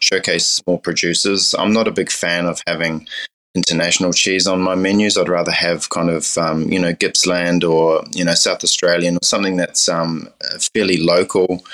showcase 0.00 0.46
small 0.46 0.78
producers. 0.78 1.54
I'm 1.58 1.72
not 1.72 1.88
a 1.88 1.92
big 1.92 2.10
fan 2.10 2.46
of 2.46 2.60
having 2.66 3.06
international 3.54 4.12
cheese 4.12 4.48
on 4.48 4.60
my 4.60 4.74
menus. 4.74 5.16
I'd 5.16 5.28
rather 5.28 5.52
have 5.52 5.90
kind 5.90 6.10
of 6.10 6.36
um, 6.36 6.70
you 6.70 6.78
know 6.78 6.92
Gippsland 6.92 7.62
or 7.62 8.02
you 8.12 8.24
know 8.24 8.34
South 8.34 8.64
Australian 8.64 9.16
or 9.16 9.24
something 9.24 9.56
that's 9.56 9.88
um, 9.88 10.28
fairly 10.74 10.96
local 10.96 11.64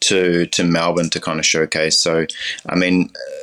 to 0.00 0.46
to 0.46 0.64
Melbourne 0.64 1.10
to 1.10 1.20
kind 1.20 1.38
of 1.38 1.46
showcase. 1.46 1.98
So, 1.98 2.26
I 2.68 2.74
mean. 2.74 3.10
Uh, 3.14 3.38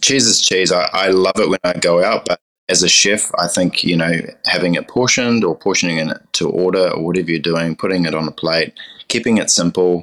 cheese 0.00 0.26
is 0.26 0.40
cheese. 0.42 0.72
I, 0.72 0.88
I 0.92 1.08
love 1.08 1.38
it 1.38 1.48
when 1.48 1.60
I 1.62 1.74
go 1.74 2.02
out, 2.02 2.24
but 2.26 2.40
as 2.68 2.82
a 2.82 2.88
chef, 2.88 3.30
I 3.38 3.46
think 3.46 3.84
you 3.84 3.96
know 3.96 4.12
having 4.44 4.74
it 4.74 4.88
portioned 4.88 5.44
or 5.44 5.56
portioning 5.56 5.98
it 5.98 6.18
to 6.32 6.48
order 6.48 6.90
or 6.90 7.04
whatever 7.04 7.30
you're 7.30 7.40
doing, 7.40 7.76
putting 7.76 8.06
it 8.06 8.14
on 8.14 8.26
a 8.26 8.32
plate, 8.32 8.74
keeping 9.08 9.38
it 9.38 9.50
simple, 9.50 10.02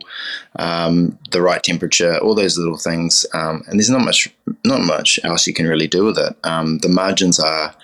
um, 0.57 1.17
the 1.31 1.41
right 1.41 1.61
temperature, 1.61 2.17
all 2.19 2.35
those 2.35 2.57
little 2.57 2.77
things, 2.77 3.25
um, 3.33 3.63
and 3.67 3.79
there's 3.79 3.89
not 3.89 4.05
much 4.05 4.33
not 4.65 4.81
much 4.81 5.19
else 5.23 5.45
you 5.45 5.53
can 5.53 5.67
really 5.67 5.87
do 5.87 6.05
with 6.05 6.17
it. 6.17 6.35
Um, 6.43 6.77
the 6.79 6.89
margins 6.89 7.39
are 7.39 7.75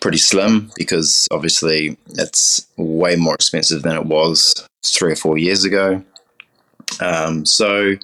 pretty 0.00 0.18
slim 0.18 0.70
because 0.76 1.26
obviously 1.30 1.96
it's 2.10 2.66
way 2.76 3.16
more 3.16 3.34
expensive 3.34 3.82
than 3.82 3.96
it 3.96 4.06
was 4.06 4.66
three 4.84 5.12
or 5.12 5.16
four 5.16 5.38
years 5.38 5.64
ago. 5.64 6.02
Um, 7.00 7.44
so 7.44 7.94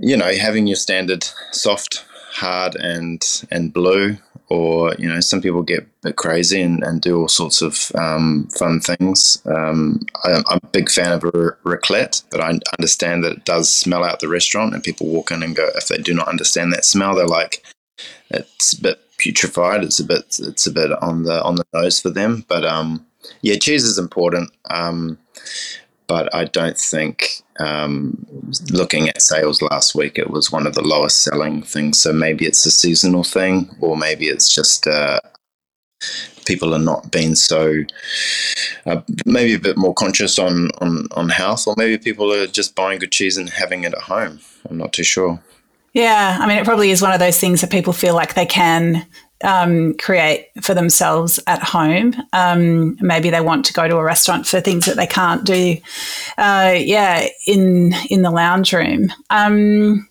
you 0.00 0.16
know, 0.16 0.32
having 0.32 0.66
your 0.66 0.76
standard 0.76 1.24
soft, 1.52 2.04
hard, 2.32 2.74
and 2.76 3.44
and 3.50 3.72
blue, 3.72 4.16
or 4.52 4.94
you 4.98 5.08
know, 5.08 5.20
some 5.20 5.40
people 5.40 5.62
get 5.62 5.80
a 5.80 5.86
bit 6.02 6.16
crazy 6.16 6.60
and, 6.60 6.82
and 6.84 7.00
do 7.00 7.18
all 7.18 7.28
sorts 7.28 7.62
of 7.62 7.90
um, 7.94 8.46
fun 8.48 8.80
things. 8.80 9.40
Um, 9.46 10.00
I, 10.24 10.32
am 10.32 10.44
a 10.62 10.66
big 10.72 10.90
fan 10.90 11.12
of 11.12 11.24
a 11.24 11.56
raclette, 11.64 12.22
but 12.30 12.42
I 12.42 12.58
understand 12.78 13.24
that 13.24 13.32
it 13.32 13.44
does 13.46 13.72
smell 13.72 14.04
out 14.04 14.20
the 14.20 14.28
restaurant, 14.28 14.74
and 14.74 14.84
people 14.84 15.06
walk 15.06 15.30
in 15.30 15.42
and 15.42 15.56
go 15.56 15.70
if 15.74 15.88
they 15.88 15.96
do 15.96 16.12
not 16.12 16.28
understand 16.28 16.70
that 16.72 16.84
smell, 16.84 17.14
they're 17.14 17.26
like, 17.26 17.64
it's 18.28 18.74
a 18.74 18.82
bit 18.82 19.00
putrefied. 19.16 19.82
It's 19.84 20.00
a 20.00 20.04
bit 20.04 20.38
it's 20.38 20.66
a 20.66 20.72
bit 20.72 20.90
on 21.00 21.22
the 21.22 21.42
on 21.42 21.54
the 21.54 21.64
nose 21.72 21.98
for 21.98 22.10
them, 22.10 22.44
but 22.46 22.66
um, 22.66 23.06
yeah, 23.40 23.56
cheese 23.56 23.84
is 23.84 23.96
important. 23.96 24.50
Um, 24.68 25.16
but 26.12 26.28
I 26.34 26.44
don't 26.44 26.76
think, 26.76 27.42
um, 27.58 28.26
looking 28.70 29.08
at 29.08 29.22
sales 29.22 29.62
last 29.62 29.94
week, 29.94 30.18
it 30.18 30.28
was 30.28 30.52
one 30.52 30.66
of 30.66 30.74
the 30.74 30.86
lowest 30.86 31.22
selling 31.22 31.62
things. 31.62 32.00
So 32.00 32.12
maybe 32.12 32.44
it's 32.44 32.66
a 32.66 32.70
seasonal 32.70 33.24
thing, 33.24 33.74
or 33.80 33.96
maybe 33.96 34.26
it's 34.26 34.54
just 34.54 34.86
uh, 34.86 35.20
people 36.44 36.74
are 36.74 36.86
not 36.90 37.10
being 37.10 37.34
so, 37.34 37.84
uh, 38.84 39.00
maybe 39.24 39.54
a 39.54 39.58
bit 39.58 39.78
more 39.78 39.94
conscious 39.94 40.38
on, 40.38 40.68
on, 40.82 41.06
on 41.12 41.30
health, 41.30 41.66
or 41.66 41.74
maybe 41.78 41.96
people 41.96 42.30
are 42.30 42.46
just 42.46 42.74
buying 42.74 42.98
good 42.98 43.10
cheese 43.10 43.38
and 43.38 43.48
having 43.48 43.84
it 43.84 43.94
at 43.94 44.02
home. 44.02 44.38
I'm 44.68 44.76
not 44.76 44.92
too 44.92 45.04
sure. 45.04 45.42
Yeah, 45.94 46.36
I 46.38 46.46
mean, 46.46 46.58
it 46.58 46.66
probably 46.66 46.90
is 46.90 47.00
one 47.00 47.14
of 47.14 47.20
those 47.20 47.40
things 47.40 47.62
that 47.62 47.70
people 47.70 47.94
feel 47.94 48.14
like 48.14 48.34
they 48.34 48.44
can 48.44 49.06
um, 49.42 49.94
create 49.94 50.48
for 50.60 50.74
themselves 50.74 51.40
at 51.46 51.62
home. 51.62 52.14
Um, 52.32 52.96
maybe 53.00 53.30
they 53.30 53.40
want 53.40 53.64
to 53.66 53.72
go 53.72 53.88
to 53.88 53.96
a 53.96 54.04
restaurant 54.04 54.46
for 54.46 54.60
things 54.60 54.86
that 54.86 54.96
they 54.96 55.06
can't 55.06 55.44
do. 55.44 55.76
Uh, 56.38 56.74
yeah, 56.76 57.26
in 57.46 57.92
in 58.10 58.22
the 58.22 58.30
lounge 58.30 58.72
room. 58.72 59.12
Um, 59.30 60.08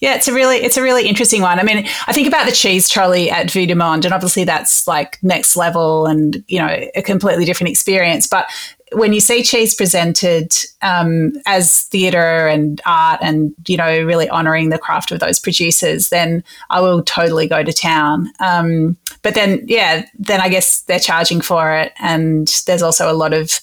yeah, 0.00 0.14
it's 0.14 0.28
a 0.28 0.32
really 0.32 0.56
it's 0.56 0.78
a 0.78 0.82
really 0.82 1.06
interesting 1.06 1.42
one. 1.42 1.58
I 1.58 1.62
mean, 1.62 1.86
I 2.06 2.12
think 2.12 2.26
about 2.26 2.46
the 2.46 2.52
cheese 2.52 2.88
trolley 2.88 3.30
at 3.30 3.50
Vue 3.50 3.66
de 3.66 3.74
Monde, 3.74 4.06
and 4.06 4.14
obviously 4.14 4.44
that's 4.44 4.86
like 4.86 5.18
next 5.22 5.56
level 5.56 6.06
and 6.06 6.42
you 6.48 6.58
know 6.58 6.88
a 6.94 7.02
completely 7.02 7.44
different 7.44 7.70
experience. 7.70 8.26
But 8.26 8.50
when 8.92 9.12
you 9.12 9.20
see 9.20 9.42
cheese 9.42 9.74
presented 9.74 10.52
um, 10.82 11.32
as 11.46 11.82
theatre 11.84 12.48
and 12.48 12.80
art 12.86 13.20
and 13.22 13.54
you 13.66 13.76
know 13.76 14.02
really 14.04 14.28
honouring 14.30 14.70
the 14.70 14.78
craft 14.78 15.12
of 15.12 15.20
those 15.20 15.38
producers 15.38 16.08
then 16.08 16.42
i 16.70 16.80
will 16.80 17.02
totally 17.02 17.46
go 17.46 17.62
to 17.62 17.72
town. 17.72 18.28
Um, 18.40 18.96
but 19.22 19.34
then 19.34 19.64
yeah 19.66 20.06
then 20.18 20.40
i 20.40 20.48
guess 20.48 20.82
they're 20.82 20.98
charging 20.98 21.40
for 21.40 21.72
it. 21.72 21.92
And 21.98 22.48
there's 22.66 22.82
also 22.82 23.10
a 23.10 23.14
lot 23.14 23.32
of 23.32 23.60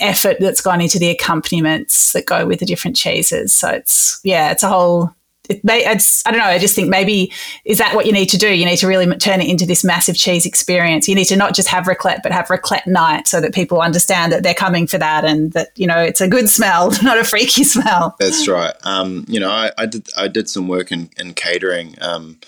effort 0.00 0.36
that's 0.40 0.60
gone 0.60 0.80
into 0.80 0.98
the 0.98 1.10
accompaniments 1.10 2.12
that 2.12 2.26
go 2.26 2.46
with 2.46 2.60
the 2.60 2.66
different 2.66 2.96
cheeses. 2.96 3.52
So 3.52 3.70
it's 3.70 4.20
yeah 4.24 4.50
it's 4.50 4.62
a 4.62 4.68
whole 4.68 5.14
it 5.48 5.64
may, 5.64 5.84
it's, 5.84 6.26
I 6.26 6.30
don't 6.30 6.40
know. 6.40 6.46
I 6.46 6.58
just 6.58 6.74
think 6.74 6.88
maybe 6.88 7.32
is 7.64 7.78
that 7.78 7.94
what 7.94 8.06
you 8.06 8.12
need 8.12 8.26
to 8.26 8.38
do? 8.38 8.52
You 8.52 8.64
need 8.64 8.76
to 8.78 8.86
really 8.86 9.06
turn 9.16 9.40
it 9.40 9.48
into 9.48 9.66
this 9.66 9.84
massive 9.84 10.16
cheese 10.16 10.46
experience. 10.46 11.08
You 11.08 11.14
need 11.14 11.26
to 11.26 11.36
not 11.36 11.54
just 11.54 11.68
have 11.68 11.84
raclette, 11.84 12.22
but 12.22 12.32
have 12.32 12.46
raclette 12.48 12.86
night, 12.86 13.26
so 13.26 13.40
that 13.40 13.54
people 13.54 13.80
understand 13.80 14.32
that 14.32 14.42
they're 14.42 14.54
coming 14.54 14.86
for 14.86 14.98
that, 14.98 15.24
and 15.24 15.52
that 15.52 15.68
you 15.76 15.86
know 15.86 15.98
it's 15.98 16.20
a 16.20 16.28
good 16.28 16.48
smell, 16.48 16.90
not 17.02 17.18
a 17.18 17.24
freaky 17.24 17.64
smell. 17.64 18.16
That's 18.18 18.48
right. 18.48 18.74
Um, 18.84 19.24
you 19.28 19.40
know, 19.40 19.50
I, 19.50 19.70
I, 19.78 19.86
did 19.86 20.08
I 20.16 20.28
did 20.28 20.48
some 20.48 20.68
work 20.68 20.92
in, 20.92 21.10
in 21.18 21.34
catering 21.34 21.94
um, 22.00 22.38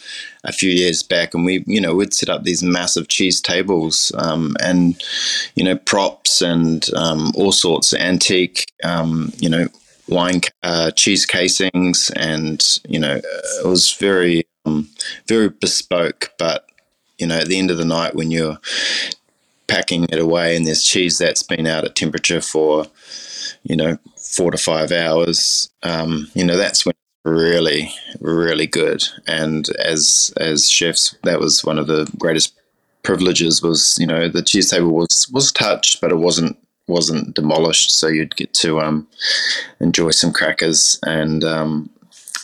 a 0.44 0.52
few 0.52 0.70
years 0.70 1.02
back, 1.02 1.34
and 1.34 1.44
we 1.44 1.64
you 1.66 1.80
know 1.80 1.94
we'd 1.94 2.14
set 2.14 2.28
up 2.28 2.44
these 2.44 2.62
massive 2.62 3.08
cheese 3.08 3.40
tables 3.40 4.12
um, 4.18 4.56
and 4.60 5.02
you 5.54 5.64
know 5.64 5.76
props 5.76 6.42
and 6.42 6.88
um, 6.94 7.32
all 7.34 7.52
sorts 7.52 7.92
of 7.92 8.00
antique 8.00 8.70
um, 8.84 9.32
you 9.38 9.48
know 9.48 9.68
wine 10.08 10.40
uh, 10.62 10.90
cheese 10.92 11.26
casings, 11.26 12.10
and 12.16 12.78
you 12.88 12.98
know 12.98 13.20
it 13.22 13.66
was 13.66 13.92
very 13.94 14.46
um, 14.64 14.88
very 15.26 15.48
bespoke. 15.48 16.32
But 16.38 16.66
you 17.18 17.26
know, 17.26 17.38
at 17.38 17.48
the 17.48 17.58
end 17.58 17.70
of 17.70 17.78
the 17.78 17.84
night, 17.84 18.14
when 18.14 18.30
you're 18.30 18.58
packing 19.66 20.04
it 20.04 20.18
away 20.18 20.56
and 20.56 20.66
there's 20.66 20.82
cheese 20.84 21.18
that's 21.18 21.42
been 21.42 21.66
out 21.66 21.84
at 21.84 21.94
temperature 21.94 22.40
for 22.40 22.86
you 23.64 23.76
know 23.76 23.98
four 24.16 24.50
to 24.50 24.58
five 24.58 24.92
hours, 24.92 25.70
um, 25.82 26.28
you 26.34 26.44
know 26.44 26.56
that's 26.56 26.84
when 26.84 26.94
really 27.24 27.90
really 28.20 28.66
good. 28.66 29.04
And 29.26 29.68
as 29.78 30.32
as 30.36 30.70
chefs, 30.70 31.14
that 31.24 31.40
was 31.40 31.64
one 31.64 31.78
of 31.78 31.86
the 31.86 32.10
greatest 32.18 32.54
privileges. 33.02 33.62
Was 33.62 33.96
you 33.98 34.06
know 34.06 34.28
the 34.28 34.42
cheese 34.42 34.70
table 34.70 34.92
was 34.92 35.28
was 35.32 35.52
touched, 35.52 36.00
but 36.00 36.12
it 36.12 36.18
wasn't 36.18 36.56
wasn't 36.88 37.34
demolished, 37.34 37.90
so 37.90 38.08
you'd 38.08 38.36
get 38.36 38.52
to 38.54 38.80
um, 38.80 39.06
enjoy 39.80 40.10
some 40.10 40.32
crackers 40.32 40.98
and 41.04 41.44
um, 41.44 41.90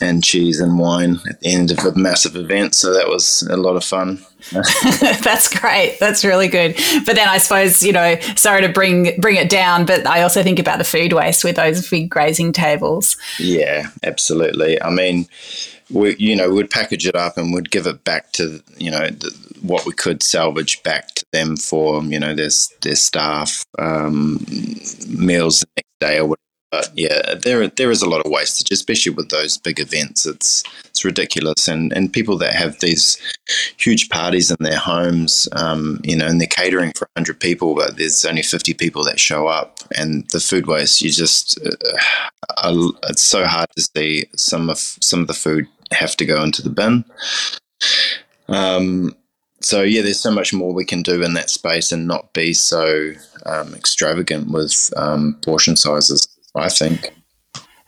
and 0.01 0.23
cheese 0.23 0.59
and 0.59 0.77
wine 0.77 1.19
at 1.29 1.39
the 1.39 1.53
end 1.53 1.71
of 1.71 1.79
a 1.79 1.95
massive 1.95 2.35
event. 2.35 2.75
So 2.75 2.93
that 2.93 3.07
was 3.07 3.43
a 3.43 3.57
lot 3.57 3.75
of 3.75 3.83
fun. 3.83 4.23
That's 4.51 5.57
great. 5.59 5.97
That's 5.99 6.25
really 6.25 6.47
good. 6.47 6.75
But 7.05 7.15
then 7.15 7.27
I 7.27 7.37
suppose 7.37 7.81
you 7.83 7.93
know, 7.93 8.19
sorry 8.35 8.61
to 8.61 8.69
bring 8.69 9.19
bring 9.19 9.37
it 9.37 9.49
down, 9.49 9.85
but 9.85 10.05
I 10.05 10.21
also 10.21 10.43
think 10.43 10.59
about 10.59 10.77
the 10.77 10.83
food 10.83 11.13
waste 11.13 11.43
with 11.43 11.55
those 11.55 11.89
big 11.89 12.09
grazing 12.09 12.53
tables. 12.53 13.17
Yeah, 13.39 13.89
absolutely. 14.03 14.81
I 14.81 14.89
mean, 14.89 15.27
we 15.89 16.15
you 16.17 16.35
know 16.35 16.49
we'd 16.51 16.69
package 16.69 17.07
it 17.07 17.15
up 17.15 17.37
and 17.37 17.53
we'd 17.53 17.71
give 17.71 17.87
it 17.87 18.03
back 18.03 18.31
to 18.33 18.61
you 18.77 18.91
know 18.91 19.07
the, 19.07 19.44
what 19.67 19.85
we 19.85 19.93
could 19.93 20.23
salvage 20.23 20.81
back 20.83 21.13
to 21.15 21.25
them 21.31 21.57
for 21.57 22.03
you 22.03 22.19
know 22.19 22.33
their 22.35 22.49
their 22.81 22.95
staff 22.95 23.63
um, 23.79 24.39
meals 25.07 25.61
the 25.61 25.67
next 25.77 25.99
day 25.99 26.17
or 26.19 26.25
whatever. 26.25 26.41
But 26.71 26.91
yeah, 26.95 27.35
there 27.35 27.67
there 27.67 27.91
is 27.91 28.01
a 28.01 28.09
lot 28.09 28.25
of 28.25 28.31
wastage, 28.31 28.71
especially 28.71 29.13
with 29.13 29.29
those 29.29 29.57
big 29.57 29.79
events. 29.79 30.25
It's 30.25 30.63
it's 30.85 31.05
ridiculous, 31.05 31.67
and 31.67 31.93
and 31.93 32.11
people 32.11 32.37
that 32.39 32.53
have 32.53 32.79
these 32.79 33.17
huge 33.77 34.09
parties 34.09 34.51
in 34.51 34.57
their 34.59 34.77
homes, 34.77 35.47
um, 35.53 36.01
you 36.03 36.17
know, 36.17 36.27
and 36.27 36.41
they're 36.41 36.47
catering 36.47 36.91
for 36.95 37.07
hundred 37.15 37.39
people, 37.39 37.75
but 37.75 37.97
there's 37.97 38.25
only 38.25 38.41
fifty 38.41 38.73
people 38.73 39.03
that 39.05 39.19
show 39.19 39.47
up, 39.47 39.79
and 39.95 40.29
the 40.31 40.39
food 40.39 40.67
waste. 40.67 41.01
You 41.01 41.11
just 41.11 41.59
uh, 41.65 42.89
it's 43.09 43.21
so 43.21 43.45
hard 43.45 43.69
to 43.77 43.87
see 43.95 44.25
some 44.35 44.69
of 44.69 44.79
some 44.79 45.21
of 45.21 45.27
the 45.27 45.33
food 45.33 45.67
have 45.91 46.17
to 46.17 46.25
go 46.25 46.43
into 46.43 46.61
the 46.61 46.69
bin. 46.69 47.05
Um, 48.47 49.15
so 49.61 49.81
yeah, 49.81 50.01
there's 50.01 50.19
so 50.19 50.31
much 50.31 50.53
more 50.53 50.73
we 50.73 50.85
can 50.85 51.01
do 51.01 51.23
in 51.23 51.33
that 51.33 51.49
space 51.49 51.91
and 51.91 52.07
not 52.07 52.33
be 52.33 52.53
so 52.53 53.11
um, 53.45 53.73
extravagant 53.73 54.51
with 54.51 54.93
um, 54.97 55.37
portion 55.41 55.75
sizes. 55.75 56.27
I 56.55 56.69
think. 56.69 57.13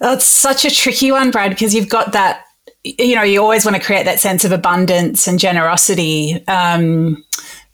It's 0.02 0.26
such 0.26 0.66
a 0.66 0.70
tricky 0.70 1.12
one, 1.12 1.32
Brad, 1.32 1.52
because 1.52 1.74
you've 1.74 1.90
got 1.90 2.12
that. 2.14 2.44
You 2.84 3.16
know, 3.16 3.24
you 3.24 3.42
always 3.42 3.66
want 3.66 3.76
to 3.76 3.84
create 3.84 4.06
that 4.06 4.20
sense 4.20 4.46
of 4.46 4.52
abundance 4.52 5.28
and 5.28 5.40
generosity, 5.40 6.42
um, 6.48 7.24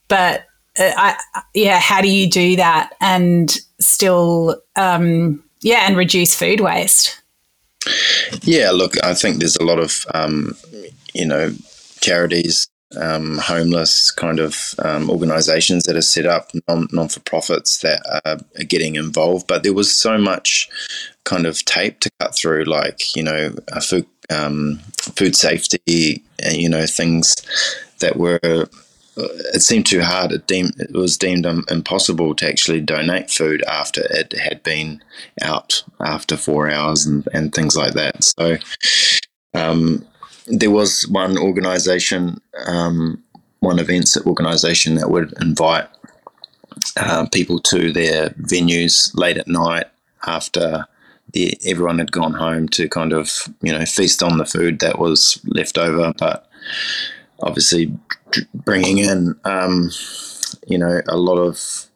but 0.07 0.45
uh, 0.79 0.91
I, 0.95 1.15
yeah, 1.53 1.79
how 1.79 2.01
do 2.01 2.09
you 2.09 2.27
do 2.27 2.55
that 2.55 2.93
and 2.99 3.55
still, 3.79 4.61
um, 4.75 5.43
yeah, 5.61 5.85
and 5.87 5.95
reduce 5.95 6.35
food 6.35 6.61
waste? 6.61 7.21
Yeah, 8.41 8.71
look, 8.71 9.03
I 9.03 9.13
think 9.13 9.37
there's 9.37 9.57
a 9.57 9.63
lot 9.63 9.77
of, 9.77 10.05
um, 10.13 10.55
you 11.13 11.25
know, 11.25 11.51
charities, 11.99 12.67
um, 12.97 13.37
homeless 13.37 14.11
kind 14.11 14.39
of 14.39 14.75
um, 14.79 15.09
organizations 15.09 15.83
that 15.83 15.95
are 15.95 16.01
set 16.01 16.25
up, 16.25 16.51
non 16.67 17.07
for 17.07 17.19
profits 17.21 17.79
that 17.79 18.01
are, 18.25 18.37
are, 18.59 18.63
getting 18.63 18.95
involved. 18.95 19.47
But 19.47 19.63
there 19.63 19.73
was 19.73 19.91
so 19.91 20.17
much 20.17 20.69
kind 21.23 21.45
of 21.45 21.63
tape 21.65 21.99
to 22.01 22.11
cut 22.19 22.35
through, 22.35 22.65
like, 22.65 23.15
you 23.15 23.23
know, 23.23 23.55
food, 23.81 24.05
um, 24.29 24.79
food 25.15 25.35
safety, 25.35 26.23
and, 26.39 26.57
you 26.57 26.69
know, 26.69 26.85
things 26.85 27.35
that 27.99 28.17
were 28.17 28.67
it 29.15 29.61
seemed 29.61 29.85
too 29.85 30.01
hard. 30.01 30.31
It 30.31 30.47
deemed 30.47 30.73
it 30.79 30.93
was 30.93 31.17
deemed 31.17 31.45
impossible 31.45 32.35
to 32.35 32.47
actually 32.47 32.81
donate 32.81 33.29
food 33.29 33.63
after 33.67 34.01
it 34.09 34.33
had 34.33 34.63
been 34.63 35.03
out 35.41 35.83
after 35.99 36.35
four 36.35 36.69
hours 36.69 37.05
and, 37.05 37.27
and 37.33 37.53
things 37.53 37.75
like 37.75 37.93
that. 37.93 38.23
So 38.23 38.57
um, 39.53 40.05
there 40.47 40.71
was 40.71 41.07
one 41.07 41.37
organisation, 41.37 42.41
um, 42.65 43.23
one 43.59 43.79
events 43.79 44.17
organisation 44.25 44.95
that 44.95 45.09
would 45.09 45.33
invite 45.41 45.87
uh, 46.97 47.27
people 47.31 47.59
to 47.59 47.91
their 47.91 48.29
venues 48.31 49.11
late 49.15 49.37
at 49.37 49.47
night 49.47 49.85
after 50.25 50.85
the, 51.31 51.57
everyone 51.65 51.99
had 51.99 52.11
gone 52.11 52.33
home 52.33 52.67
to 52.69 52.87
kind 52.87 53.13
of 53.13 53.47
you 53.61 53.71
know 53.71 53.85
feast 53.85 54.21
on 54.21 54.37
the 54.37 54.45
food 54.45 54.79
that 54.79 54.99
was 54.99 55.39
left 55.45 55.77
over, 55.77 56.13
but 56.17 56.47
obviously 57.41 57.91
bringing 58.53 58.99
in, 58.99 59.35
um, 59.45 59.89
you 60.67 60.77
know, 60.77 61.01
a 61.07 61.17
lot 61.17 61.37
of 61.37 61.87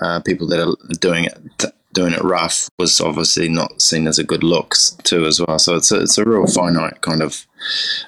uh, 0.00 0.20
people 0.20 0.46
that 0.48 0.60
are 0.60 0.76
doing 1.00 1.24
it 1.24 1.72
doing 1.92 2.12
it 2.12 2.22
rough 2.22 2.68
was 2.78 3.00
obviously 3.00 3.48
not 3.48 3.82
seen 3.82 4.06
as 4.06 4.18
a 4.18 4.24
good 4.24 4.42
look 4.42 4.74
too 5.02 5.26
as 5.26 5.40
well. 5.40 5.58
So 5.58 5.76
it's 5.76 5.92
a, 5.92 6.00
it's 6.00 6.18
a 6.18 6.24
real 6.24 6.46
finite 6.46 7.00
kind 7.00 7.22
of 7.22 7.46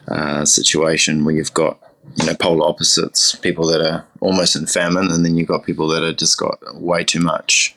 uh, 0.09 0.45
situation 0.45 1.25
where 1.25 1.35
you've 1.35 1.55
got 1.55 1.79
you 2.17 2.27
know 2.27 2.35
polar 2.35 2.67
opposites, 2.67 3.35
people 3.35 3.67
that 3.69 3.81
are 3.81 4.05
almost 4.21 4.57
in 4.57 4.67
famine, 4.67 5.11
and 5.11 5.25
then 5.25 5.37
you've 5.37 5.49
got 5.49 5.65
people 5.65 5.89
that 5.89 6.03
have 6.03 6.17
just 6.17 6.39
got 6.39 6.59
way 6.75 7.05
too 7.05 7.21
much. 7.21 7.77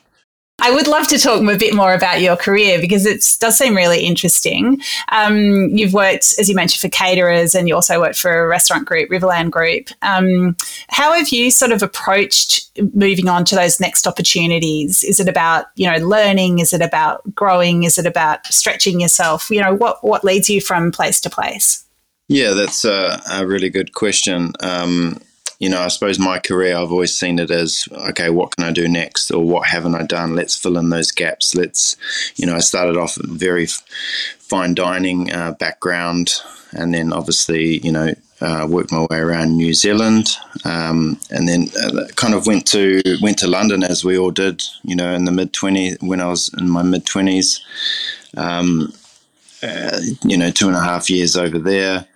I 0.60 0.72
would 0.72 0.88
love 0.88 1.06
to 1.08 1.18
talk 1.18 1.40
a 1.40 1.56
bit 1.56 1.72
more 1.72 1.94
about 1.94 2.20
your 2.20 2.36
career 2.36 2.80
because 2.80 3.06
it 3.06 3.36
does 3.38 3.56
seem 3.56 3.76
really 3.76 4.04
interesting. 4.04 4.80
Um, 5.12 5.68
you've 5.68 5.94
worked, 5.94 6.34
as 6.38 6.48
you 6.48 6.56
mentioned, 6.56 6.80
for 6.80 6.88
caterers 6.88 7.54
and 7.54 7.68
you 7.68 7.76
also 7.76 8.00
worked 8.00 8.18
for 8.18 8.44
a 8.44 8.48
restaurant 8.48 8.84
group, 8.84 9.08
Riverland 9.08 9.52
Group. 9.52 9.90
Um, 10.02 10.56
how 10.88 11.12
have 11.12 11.28
you 11.28 11.52
sort 11.52 11.70
of 11.70 11.82
approached 11.82 12.70
moving 12.92 13.28
on 13.28 13.44
to 13.46 13.54
those 13.54 13.78
next 13.78 14.06
opportunities? 14.06 15.04
Is 15.04 15.20
it 15.20 15.28
about, 15.28 15.66
you 15.76 15.88
know, 15.88 16.04
learning? 16.04 16.58
Is 16.58 16.72
it 16.72 16.82
about 16.82 17.22
growing? 17.36 17.84
Is 17.84 17.96
it 17.96 18.06
about 18.06 18.44
stretching 18.46 19.00
yourself? 19.00 19.50
You 19.50 19.60
know, 19.60 19.74
what, 19.74 20.02
what 20.02 20.24
leads 20.24 20.50
you 20.50 20.60
from 20.60 20.90
place 20.90 21.20
to 21.20 21.30
place? 21.30 21.84
Yeah, 22.26 22.50
that's 22.50 22.84
a, 22.84 23.22
a 23.30 23.46
really 23.46 23.70
good 23.70 23.94
question. 23.94 24.52
Um, 24.60 25.20
you 25.58 25.68
know, 25.68 25.80
I 25.80 25.88
suppose 25.88 26.18
my 26.18 26.38
career, 26.38 26.76
I've 26.76 26.92
always 26.92 27.16
seen 27.16 27.38
it 27.38 27.50
as, 27.50 27.88
okay, 27.92 28.30
what 28.30 28.54
can 28.54 28.64
I 28.64 28.70
do 28.70 28.86
next? 28.86 29.30
Or 29.30 29.44
what 29.44 29.66
haven't 29.66 29.96
I 29.96 30.04
done? 30.04 30.36
Let's 30.36 30.56
fill 30.56 30.78
in 30.78 30.90
those 30.90 31.10
gaps. 31.10 31.54
Let's, 31.54 31.96
you 32.36 32.46
know, 32.46 32.54
I 32.54 32.60
started 32.60 32.96
off 32.96 33.16
very 33.16 33.66
fine 34.38 34.74
dining 34.74 35.32
uh, 35.32 35.52
background 35.52 36.34
and 36.72 36.94
then 36.94 37.12
obviously, 37.12 37.78
you 37.78 37.90
know, 37.90 38.14
uh, 38.40 38.66
worked 38.70 38.92
my 38.92 39.04
way 39.10 39.18
around 39.18 39.56
New 39.56 39.74
Zealand, 39.74 40.36
um, 40.64 41.18
and 41.30 41.48
then 41.48 41.66
uh, 41.82 42.06
kind 42.14 42.34
of 42.34 42.46
went 42.46 42.64
to 42.68 43.02
went 43.20 43.36
to 43.38 43.48
London 43.48 43.82
as 43.82 44.04
we 44.04 44.16
all 44.16 44.30
did. 44.30 44.62
You 44.84 44.94
know, 44.94 45.12
in 45.12 45.24
the 45.24 45.32
mid 45.32 45.52
twenties 45.52 45.96
when 46.00 46.20
I 46.20 46.28
was 46.28 46.48
in 46.56 46.68
my 46.70 46.84
mid 46.84 47.04
twenties. 47.04 47.60
Um, 48.36 48.92
uh, 49.60 49.98
you 50.22 50.36
know, 50.36 50.52
two 50.52 50.68
and 50.68 50.76
a 50.76 50.80
half 50.80 51.10
years 51.10 51.36
over 51.36 51.58
there 51.58 52.06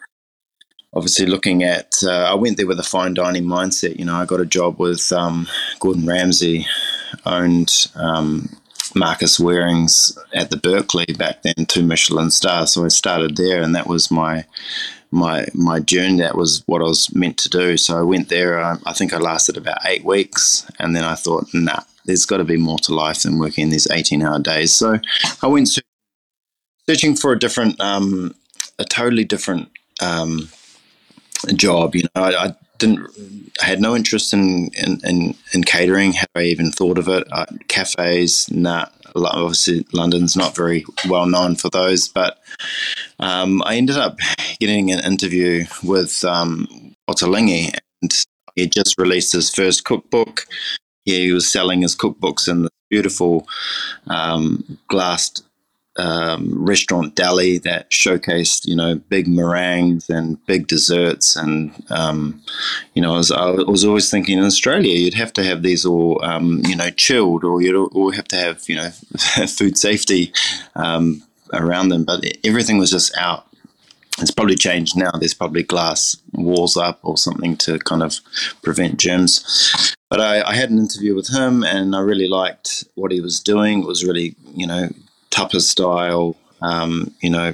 obviously 0.95 1.27
looking 1.27 1.63
at 1.63 1.95
uh, 2.05 2.25
i 2.31 2.35
went 2.35 2.57
there 2.57 2.67
with 2.67 2.79
a 2.79 2.85
fine 2.85 3.15
dining 3.15 3.45
mindset 3.45 3.99
you 3.99 4.05
know 4.05 4.15
i 4.15 4.25
got 4.25 4.41
a 4.41 4.47
job 4.47 4.79
with 4.79 5.13
um, 5.13 5.47
gordon 5.81 6.07
ramsay 6.07 6.67
owned 7.27 7.91
um, 7.95 8.49
marcus 8.95 9.39
wareings 9.41 10.17
at 10.35 10.51
the 10.51 10.57
berkeley 10.57 11.07
back 11.17 11.43
then 11.43 11.67
two 11.67 11.83
michelin 11.83 12.31
stars. 12.31 12.73
So 12.73 12.85
i 12.85 12.89
started 12.89 13.37
there 13.37 13.63
and 13.63 13.75
that 13.75 13.87
was 13.87 14.11
my 14.11 14.45
my 15.11 15.47
my 15.53 15.79
journey. 15.79 16.19
That 16.19 16.37
was 16.37 16.63
what 16.67 16.81
i 16.81 16.85
was 16.85 17.15
meant 17.15 17.39
to 17.39 17.49
do. 17.49 17.77
So 17.77 17.99
i 17.99 18.03
went 18.03 18.29
there 18.29 18.63
i, 18.63 18.77
I 18.87 18.93
think 18.93 19.13
i 19.13 19.19
lasted 19.19 19.57
about 19.57 19.79
eight 19.87 20.05
weeks 20.05 20.71
and 20.79 20.95
then 20.95 21.05
i 21.05 21.15
thought 21.15 21.47
nah 21.53 21.81
there's 22.05 22.27
got 22.27 22.39
to 22.39 22.45
be 22.45 22.57
more 22.57 22.79
to 22.81 22.95
life 22.95 23.23
than 23.23 23.39
working 23.39 23.71
these 23.71 23.89
18 23.91 24.23
hour 24.23 24.39
days. 24.39 24.73
So 24.73 24.99
i 25.43 25.47
went 25.47 25.79
searching 26.89 27.15
for 27.15 27.33
a 27.33 27.39
different 27.39 27.81
um, 27.81 28.35
a 28.79 28.85
totally 28.85 29.25
different 29.25 29.71
um, 30.01 30.49
job. 31.55 31.95
You 31.95 32.03
know, 32.03 32.23
I, 32.23 32.45
I 32.47 32.55
didn't, 32.79 33.07
I 33.63 33.67
had 33.67 33.81
no 33.81 33.95
interest 33.95 34.33
in, 34.33 34.71
in, 34.75 35.01
in, 35.05 35.35
in 35.53 35.65
catering. 35.65 36.13
Had 36.13 36.29
I 36.35 36.43
even 36.43 36.71
thought 36.71 36.99
of 36.99 37.09
it? 37.09 37.27
Uh, 37.31 37.47
cafes, 37.69 38.51
nah. 38.51 38.87
Obviously, 39.15 39.85
London's 39.93 40.37
not 40.37 40.57
very 40.57 40.85
well 41.09 41.27
known 41.27 41.55
for 41.55 41.69
those, 41.69 42.09
but 42.09 42.39
um, 43.21 43.63
I 43.65 43.77
ended 43.77 43.99
up 43.99 44.19
getting 44.59 44.91
an 44.91 45.01
interview 45.05 45.65
with 45.85 46.25
um, 46.25 46.67
Ottolenghi, 47.11 47.75
and 48.01 48.25
he 48.57 48.67
just 48.67 48.99
released 48.99 49.33
his 49.33 49.55
first 49.55 49.85
cookbook. 49.85 50.47
He 51.05 51.31
was 51.33 51.49
selling 51.49 51.83
his 51.83 51.95
cookbooks 51.95 52.49
in 52.49 52.63
this 52.63 52.71
beautiful 52.89 53.47
um, 54.07 54.79
glassed 54.89 55.45
um, 55.97 56.65
restaurant 56.65 57.15
deli 57.15 57.59
that 57.59 57.91
showcased, 57.91 58.67
you 58.67 58.75
know, 58.75 58.97
big 58.97 59.29
meringues 59.29 60.09
and 60.09 60.45
big 60.47 60.67
desserts. 60.67 61.37
And, 61.37 61.73
um, 61.91 62.43
you 62.95 63.03
know, 63.03 63.15
I 63.15 63.17
was, 63.19 63.31
I 63.31 63.51
was, 63.51 63.85
always 63.85 64.11
thinking 64.11 64.39
in 64.39 64.45
Australia, 64.45 64.95
you'd 64.95 65.15
have 65.15 65.33
to 65.35 65.45
have 65.45 65.63
these 65.63 65.85
all, 65.85 66.25
um, 66.25 66.63
you 66.67 66.77
know, 66.77 66.91
chilled 66.91 67.45
or 67.45 67.61
you'd 67.61 67.77
or 67.77 68.13
have 68.15 68.29
to 68.29 68.37
have, 68.37 68.69
you 68.69 68.77
know, 68.77 68.91
food 69.49 69.77
safety 69.77 70.33
um, 70.77 71.23
around 71.53 71.91
them. 71.91 72.05
But 72.05 72.25
everything 72.43 72.79
was 72.79 72.91
just 72.91 73.17
out. 73.19 73.47
It's 74.19 74.31
probably 74.31 74.57
changed 74.57 74.97
now. 74.97 75.11
There's 75.13 75.35
probably 75.35 75.63
glass 75.63 76.17
walls 76.33 76.77
up 76.77 77.01
or 77.03 77.17
something 77.17 77.57
to 77.59 77.79
kind 77.79 78.03
of 78.03 78.19
prevent 78.63 78.99
germs. 78.99 79.95
But 80.11 80.21
I, 80.21 80.43
I 80.43 80.55
had 80.55 80.71
an 80.71 80.79
interview 80.79 81.15
with 81.15 81.29
him 81.29 81.65
and 81.65 81.97
I 81.97 82.01
really 82.01 82.29
liked 82.29 82.85
what 82.95 83.11
he 83.11 83.21
was 83.21 83.41
doing. 83.41 83.81
It 83.81 83.87
was 83.87 84.05
really, 84.05 84.37
you 84.55 84.67
know, 84.67 84.91
tapas 85.33 85.63
style. 85.63 86.37
Um, 86.61 87.13
you 87.21 87.31
know, 87.31 87.53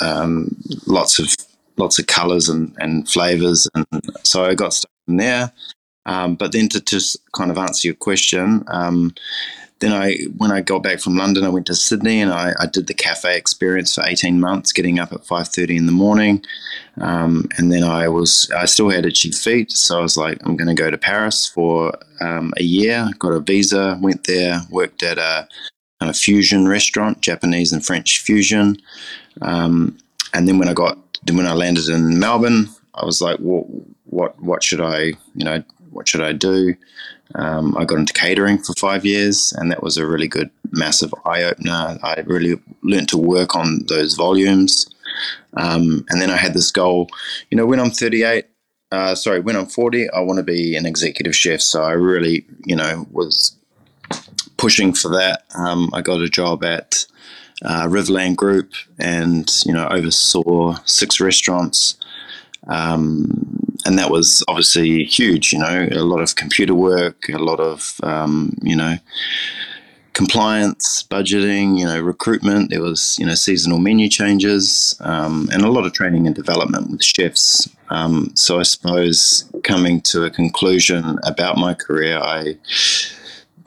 um, 0.00 0.54
lots 0.86 1.18
of 1.18 1.34
lots 1.76 1.98
of 1.98 2.06
colours 2.06 2.48
and, 2.48 2.72
and 2.78 3.08
flavours, 3.08 3.68
and 3.74 3.84
so 4.22 4.44
I 4.44 4.54
got 4.54 4.72
stuck 4.72 4.90
in 5.08 5.16
there. 5.16 5.50
Um, 6.06 6.36
but 6.36 6.52
then 6.52 6.68
to 6.68 6.80
just 6.80 7.18
kind 7.32 7.50
of 7.50 7.58
answer 7.58 7.88
your 7.88 7.96
question, 7.96 8.62
um, 8.68 9.12
then 9.80 9.92
I 9.92 10.16
when 10.36 10.52
I 10.52 10.60
got 10.60 10.82
back 10.82 11.00
from 11.00 11.16
London, 11.16 11.44
I 11.44 11.48
went 11.48 11.66
to 11.66 11.74
Sydney 11.74 12.20
and 12.20 12.32
I, 12.32 12.52
I 12.60 12.66
did 12.66 12.86
the 12.86 12.94
cafe 12.94 13.36
experience 13.36 13.94
for 13.94 14.04
eighteen 14.06 14.40
months, 14.40 14.72
getting 14.72 15.00
up 15.00 15.12
at 15.12 15.26
five 15.26 15.48
thirty 15.48 15.76
in 15.76 15.86
the 15.86 15.92
morning, 15.92 16.44
um, 17.00 17.48
and 17.58 17.72
then 17.72 17.82
I 17.82 18.08
was 18.08 18.50
I 18.56 18.66
still 18.66 18.88
had 18.88 19.04
itchy 19.04 19.32
feet, 19.32 19.72
so 19.72 19.98
I 19.98 20.02
was 20.02 20.16
like, 20.16 20.38
I'm 20.44 20.56
going 20.56 20.68
to 20.68 20.82
go 20.82 20.90
to 20.90 20.96
Paris 20.96 21.48
for 21.48 21.92
um, 22.20 22.54
a 22.56 22.62
year. 22.62 23.10
Got 23.18 23.32
a 23.32 23.40
visa, 23.40 23.98
went 24.00 24.24
there, 24.24 24.60
worked 24.70 25.02
at 25.02 25.18
a 25.18 25.48
of 26.00 26.16
fusion 26.16 26.68
restaurant, 26.68 27.20
Japanese 27.20 27.72
and 27.72 27.84
French 27.84 28.20
fusion. 28.20 28.76
Um, 29.42 29.96
and 30.34 30.46
then 30.46 30.58
when 30.58 30.68
I 30.68 30.74
got 30.74 30.98
when 31.30 31.46
I 31.46 31.54
landed 31.54 31.88
in 31.88 32.18
Melbourne, 32.18 32.68
I 32.94 33.04
was 33.04 33.20
like, 33.20 33.38
well, 33.40 33.66
what 34.04 34.40
what 34.42 34.62
should 34.62 34.80
I 34.80 35.14
you 35.34 35.44
know 35.44 35.62
what 35.90 36.08
should 36.08 36.22
I 36.22 36.32
do? 36.32 36.74
Um, 37.34 37.76
I 37.76 37.84
got 37.84 37.98
into 37.98 38.12
catering 38.12 38.58
for 38.58 38.72
five 38.74 39.04
years, 39.04 39.52
and 39.56 39.70
that 39.70 39.82
was 39.82 39.96
a 39.96 40.06
really 40.06 40.28
good, 40.28 40.50
massive 40.70 41.12
eye 41.24 41.42
opener. 41.42 41.98
I 42.02 42.22
really 42.26 42.60
learned 42.82 43.08
to 43.10 43.18
work 43.18 43.56
on 43.56 43.84
those 43.88 44.14
volumes. 44.14 44.86
Um, 45.56 46.04
and 46.08 46.20
then 46.20 46.30
I 46.30 46.36
had 46.36 46.54
this 46.54 46.70
goal, 46.70 47.08
you 47.50 47.56
know, 47.56 47.66
when 47.66 47.80
I'm 47.80 47.90
38, 47.90 48.46
uh, 48.92 49.14
sorry, 49.14 49.40
when 49.40 49.56
I'm 49.56 49.66
40, 49.66 50.10
I 50.10 50.20
want 50.20 50.38
to 50.38 50.42
be 50.42 50.76
an 50.76 50.86
executive 50.86 51.34
chef. 51.34 51.60
So 51.60 51.82
I 51.82 51.92
really, 51.92 52.46
you 52.64 52.76
know, 52.76 53.06
was 53.10 53.56
pushing 54.56 54.92
for 54.92 55.08
that. 55.08 55.44
Um, 55.54 55.90
I 55.92 56.00
got 56.02 56.20
a 56.20 56.28
job 56.28 56.64
at 56.64 57.06
uh, 57.64 57.84
Riverland 57.84 58.36
Group, 58.36 58.72
and 58.98 59.50
you 59.64 59.72
know 59.72 59.88
oversaw 59.88 60.76
six 60.84 61.20
restaurants, 61.20 61.96
um, 62.66 63.76
and 63.84 63.98
that 63.98 64.10
was 64.10 64.44
obviously 64.48 65.04
huge. 65.04 65.52
You 65.52 65.60
know, 65.60 65.88
a 65.90 66.04
lot 66.04 66.20
of 66.20 66.36
computer 66.36 66.74
work, 66.74 67.28
a 67.28 67.38
lot 67.38 67.60
of 67.60 68.00
um, 68.02 68.56
you 68.62 68.76
know 68.76 68.98
compliance, 70.16 71.02
budgeting, 71.02 71.78
you 71.78 71.84
know, 71.84 72.00
recruitment. 72.00 72.70
There 72.70 72.80
was, 72.80 73.18
you 73.18 73.26
know, 73.26 73.34
seasonal 73.34 73.78
menu 73.78 74.08
changes 74.08 74.96
um, 75.00 75.46
and 75.52 75.62
a 75.62 75.70
lot 75.70 75.84
of 75.84 75.92
training 75.92 76.26
and 76.26 76.34
development 76.34 76.90
with 76.90 77.04
chefs. 77.04 77.68
Um, 77.90 78.30
so 78.34 78.58
I 78.58 78.62
suppose 78.62 79.44
coming 79.62 80.00
to 80.02 80.24
a 80.24 80.30
conclusion 80.30 81.18
about 81.22 81.58
my 81.58 81.74
career, 81.74 82.18
I 82.18 82.56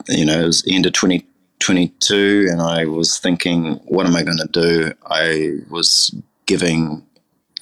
you 0.08 0.24
know, 0.24 0.40
it 0.40 0.46
was 0.46 0.64
end 0.68 0.86
of 0.86 0.92
2022, 0.92 2.48
and 2.50 2.60
I 2.60 2.84
was 2.86 3.18
thinking, 3.18 3.74
what 3.84 4.06
am 4.06 4.16
I 4.16 4.22
going 4.22 4.38
to 4.38 4.48
do? 4.50 4.92
I 5.06 5.58
was 5.68 6.14
giving 6.46 7.04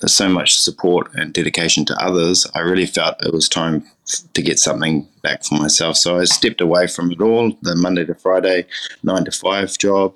so 0.07 0.29
much 0.29 0.59
support 0.59 1.13
and 1.15 1.33
dedication 1.33 1.85
to 1.85 2.03
others. 2.03 2.47
I 2.55 2.61
really 2.61 2.87
felt 2.87 3.25
it 3.25 3.33
was 3.33 3.49
time 3.49 3.85
to 4.33 4.43
get 4.43 4.59
something 4.59 5.09
back 5.23 5.45
for 5.45 5.57
myself. 5.57 5.97
So 5.97 6.19
I 6.19 6.25
stepped 6.25 6.61
away 6.61 6.87
from 6.87 7.11
it 7.11 7.21
all, 7.21 7.53
the 7.63 7.75
Monday 7.75 8.05
to 8.05 8.15
Friday, 8.15 8.67
nine 9.03 9.25
to 9.25 9.33
five 9.33 9.77
job, 9.77 10.15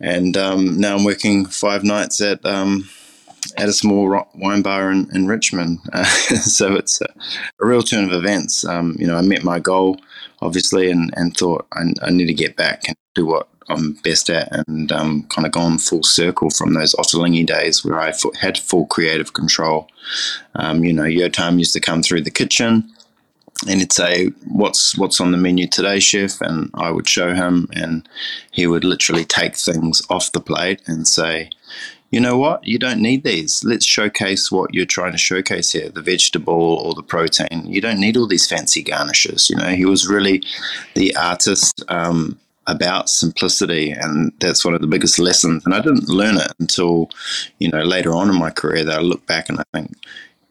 and 0.00 0.36
um, 0.36 0.78
now 0.78 0.96
I'm 0.96 1.04
working 1.04 1.46
five 1.46 1.82
nights 1.84 2.20
at. 2.20 2.44
Um, 2.44 2.88
at 3.56 3.68
a 3.68 3.72
small 3.72 4.26
wine 4.34 4.62
bar 4.62 4.90
in, 4.90 5.08
in 5.14 5.26
Richmond. 5.26 5.80
Uh, 5.92 6.04
so 6.04 6.74
it's 6.74 7.00
a, 7.00 7.08
a, 7.60 7.66
real 7.66 7.82
turn 7.82 8.04
of 8.04 8.12
events. 8.12 8.64
Um, 8.64 8.96
you 8.98 9.06
know, 9.06 9.16
I 9.16 9.22
met 9.22 9.44
my 9.44 9.58
goal 9.58 9.98
obviously, 10.44 10.90
and, 10.90 11.12
and 11.16 11.36
thought 11.36 11.66
I, 11.72 11.92
I, 12.02 12.10
need 12.10 12.26
to 12.26 12.34
get 12.34 12.56
back 12.56 12.86
and 12.86 12.96
do 13.14 13.26
what 13.26 13.48
I'm 13.68 13.94
best 14.04 14.28
at, 14.30 14.48
and 14.68 14.92
um, 14.92 15.24
kind 15.24 15.46
of 15.46 15.52
gone 15.52 15.78
full 15.78 16.02
circle 16.02 16.50
from 16.50 16.74
those 16.74 16.94
Ottolenghi 16.94 17.46
days 17.46 17.84
where 17.84 17.98
I 17.98 18.12
had 18.38 18.58
full 18.58 18.86
creative 18.86 19.32
control. 19.32 19.88
Um, 20.54 20.84
you 20.84 20.92
know, 20.92 21.04
Yotam 21.04 21.58
used 21.58 21.72
to 21.72 21.80
come 21.80 22.02
through 22.02 22.22
the 22.22 22.30
kitchen 22.30 22.90
and 23.66 23.80
he'd 23.80 23.92
say, 23.92 24.26
"What's 24.46 24.98
what's 24.98 25.20
on 25.20 25.30
the 25.30 25.38
menu 25.38 25.66
today, 25.66 25.98
chef?" 25.98 26.40
And 26.40 26.70
I 26.74 26.90
would 26.90 27.08
show 27.08 27.34
him, 27.34 27.68
and 27.72 28.06
he 28.50 28.66
would 28.66 28.84
literally 28.84 29.24
take 29.24 29.56
things 29.56 30.02
off 30.10 30.32
the 30.32 30.40
plate 30.40 30.82
and 30.86 31.08
say, 31.08 31.50
you 32.14 32.20
know 32.20 32.38
what, 32.38 32.64
you 32.64 32.78
don't 32.78 33.02
need 33.02 33.24
these. 33.24 33.64
Let's 33.64 33.84
showcase 33.84 34.52
what 34.52 34.72
you're 34.72 34.86
trying 34.86 35.10
to 35.10 35.18
showcase 35.18 35.72
here 35.72 35.88
the 35.88 36.00
vegetable 36.00 36.76
or 36.84 36.94
the 36.94 37.02
protein. 37.02 37.66
You 37.66 37.80
don't 37.80 37.98
need 37.98 38.16
all 38.16 38.28
these 38.28 38.46
fancy 38.46 38.84
garnishes. 38.84 39.50
You 39.50 39.56
know, 39.56 39.70
he 39.70 39.84
was 39.84 40.06
really 40.06 40.40
the 40.94 41.16
artist 41.16 41.82
um, 41.88 42.38
about 42.68 43.10
simplicity, 43.10 43.90
and 43.90 44.32
that's 44.38 44.64
one 44.64 44.74
of 44.74 44.80
the 44.80 44.86
biggest 44.86 45.18
lessons. 45.18 45.66
And 45.66 45.74
I 45.74 45.80
didn't 45.80 46.08
learn 46.08 46.36
it 46.36 46.52
until, 46.60 47.10
you 47.58 47.68
know, 47.68 47.82
later 47.82 48.12
on 48.12 48.30
in 48.30 48.38
my 48.38 48.50
career 48.50 48.84
that 48.84 49.00
I 49.00 49.02
look 49.02 49.26
back 49.26 49.48
and 49.48 49.58
I 49.58 49.64
think, 49.72 49.96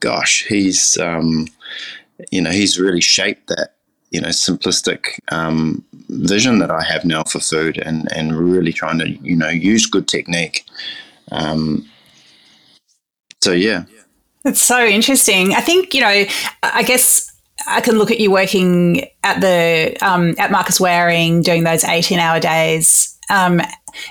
gosh, 0.01 0.45
he's, 0.45 0.97
um, 0.97 1.47
you 2.29 2.41
know, 2.41 2.51
he's 2.51 2.77
really 2.77 2.99
shaped 2.99 3.47
that 3.47 3.69
you 4.11 4.21
know 4.21 4.27
simplistic 4.27 5.17
um, 5.31 5.83
vision 6.09 6.59
that 6.59 6.69
I 6.69 6.83
have 6.83 7.03
now 7.03 7.23
for 7.23 7.39
food, 7.39 7.77
and 7.77 8.11
and 8.11 8.37
really 8.37 8.73
trying 8.73 8.99
to 8.99 9.09
you 9.09 9.35
know 9.35 9.49
use 9.49 9.85
good 9.85 10.09
technique. 10.09 10.65
Um, 11.33 11.89
so 13.41 13.51
yeah, 13.51 13.85
it's 14.45 14.61
so 14.61 14.85
interesting. 14.85 15.53
I 15.53 15.61
think 15.61 15.93
you 15.93 16.01
know, 16.01 16.25
I 16.63 16.83
guess 16.83 17.31
I 17.67 17.81
can 17.81 17.97
look 17.97 18.11
at 18.11 18.19
you 18.19 18.31
working 18.31 19.05
at 19.23 19.41
the 19.41 19.97
um, 20.01 20.35
at 20.37 20.51
Marcus 20.51 20.79
Wareing, 20.79 21.43
doing 21.43 21.63
those 21.63 21.83
eighteen 21.83 22.19
hour 22.19 22.39
days. 22.39 23.09
Um, 23.29 23.61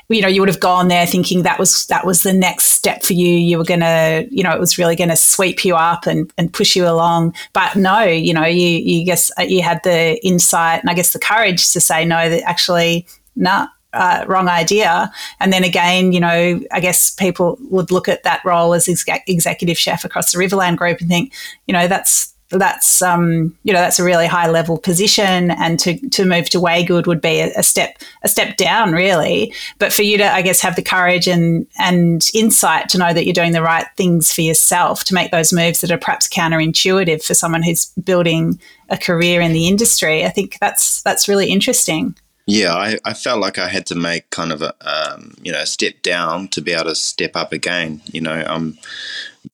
you 0.09 0.23
know, 0.23 0.29
you 0.29 0.41
would 0.41 0.49
have 0.49 0.61
gone 0.61 0.89
there 0.89 1.07
thinking 1.07 1.43
that 1.43 1.59
was 1.59 1.87
that 1.87 2.07
was 2.07 2.23
the 2.23 2.33
next 2.33 2.67
step 2.67 3.03
for 3.03 3.13
you. 3.13 3.29
You 3.29 3.59
were 3.59 3.65
gonna, 3.65 4.25
you 4.31 4.43
know, 4.43 4.53
it 4.53 4.61
was 4.61 4.79
really 4.79 4.97
gonna 4.97 5.17
sweep 5.17 5.65
you 5.65 5.75
up 5.75 6.07
and, 6.07 6.33
and 6.39 6.53
push 6.53 6.77
you 6.77 6.87
along. 6.87 7.35
But 7.53 7.77
no, 7.77 8.03
you 8.03 8.33
know, 8.33 8.45
you 8.45 8.69
you 8.69 9.05
guess 9.05 9.31
you 9.39 9.63
had 9.63 9.81
the 9.85 10.25
insight 10.25 10.81
and 10.81 10.91
I 10.91 10.95
guess 10.95 11.13
the 11.13 11.19
courage 11.19 11.73
to 11.73 11.81
say 11.81 12.05
no. 12.05 12.29
That 12.29 12.43
actually, 12.43 13.07
nah, 13.37 13.69
uh, 13.93 14.25
wrong 14.27 14.49
idea. 14.49 15.13
And 15.41 15.53
then 15.53 15.65
again, 15.65 16.13
you 16.13 16.21
know, 16.21 16.61
I 16.71 16.81
guess 16.81 17.11
people 17.11 17.59
would 17.71 17.91
look 17.91 18.09
at 18.09 18.23
that 18.23 18.45
role 18.45 18.75
as 18.75 18.89
ex- 18.89 19.05
executive 19.27 19.79
chef 19.79 20.05
across 20.05 20.33
the 20.33 20.39
Riverland 20.39 20.77
Group 20.77 21.01
and 21.01 21.09
think, 21.09 21.33
you 21.67 21.73
know, 21.73 21.89
that's 21.89 22.33
that's 22.53 23.03
um, 23.03 23.57
you 23.65 23.73
know 23.73 23.81
that's 23.81 23.99
a 23.99 24.05
really 24.05 24.27
high 24.27 24.49
level 24.49 24.79
position, 24.79 25.51
and 25.53 25.79
to 25.81 25.99
to 26.11 26.25
move 26.25 26.51
to 26.51 26.59
Waygood 26.59 27.07
would 27.07 27.21
be 27.21 27.41
a, 27.41 27.53
a, 27.57 27.63
step 27.63 27.99
a 28.23 28.29
step 28.29 28.57
down, 28.57 28.93
really. 28.93 29.55
But 29.79 29.93
for 29.93 30.03
you 30.03 30.19
to, 30.19 30.33
I 30.33 30.43
guess, 30.43 30.61
have 30.61 30.77
the 30.77 30.83
courage 30.83 31.27
and 31.27 31.67
and 31.79 32.31
insight 32.35 32.89
to 32.91 32.99
know 32.99 33.13
that 33.13 33.25
you're 33.25 33.33
doing 33.33 33.53
the 33.53 33.63
right 33.63 33.87
things 33.97 34.33
for 34.33 34.43
yourself 34.43 35.05
to 35.05 35.15
make 35.15 35.31
those 35.31 35.53
moves 35.53 35.81
that 35.81 35.91
are 35.91 35.99
perhaps 35.99 36.29
counterintuitive 36.29 37.25
for 37.25 37.35
someone 37.35 37.63
who's 37.63 37.87
building 38.05 38.61
a 38.89 38.99
career 38.99 39.41
in 39.41 39.53
the 39.53 39.69
industry, 39.69 40.25
I 40.25 40.29
think 40.29 40.59
that's 40.61 41.03
that's 41.03 41.29
really 41.29 41.51
interesting. 41.51 42.15
Yeah, 42.47 42.75
I, 42.75 42.99
I 43.05 43.15
felt 43.15 43.41
like 43.41 43.59
I 43.59 43.69
had 43.69 43.87
to 43.87 43.95
make 43.95 44.31
kind 44.31 44.53
of 44.53 44.63
a 44.63 44.75
um, 44.81 45.35
you 45.43 45.53
know 45.53 45.65
step 45.65 46.03
down 46.03 46.49
to 46.49 46.61
be 46.61 46.73
able 46.73 46.85
to 46.85 46.95
step 46.95 47.37
up 47.37 47.53
again. 47.53 48.03
You 48.07 48.21
know, 48.21 48.45
I'm 48.47 48.79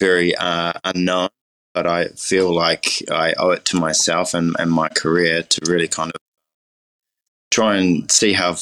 very 0.01 0.35
uh, 0.37 0.73
unknown, 0.85 1.29
but 1.75 1.87
I 1.87 2.09
feel 2.09 2.55
like 2.55 3.03
I 3.11 3.35
owe 3.35 3.51
it 3.51 3.65
to 3.67 3.77
myself 3.77 4.33
and, 4.35 4.57
and 4.59 4.71
my 4.71 4.89
career 4.89 5.43
to 5.43 5.61
really 5.71 5.89
kind 5.89 6.11
of 6.15 6.21
try 7.51 7.77
and 7.77 8.11
see 8.11 8.33
how 8.33 8.55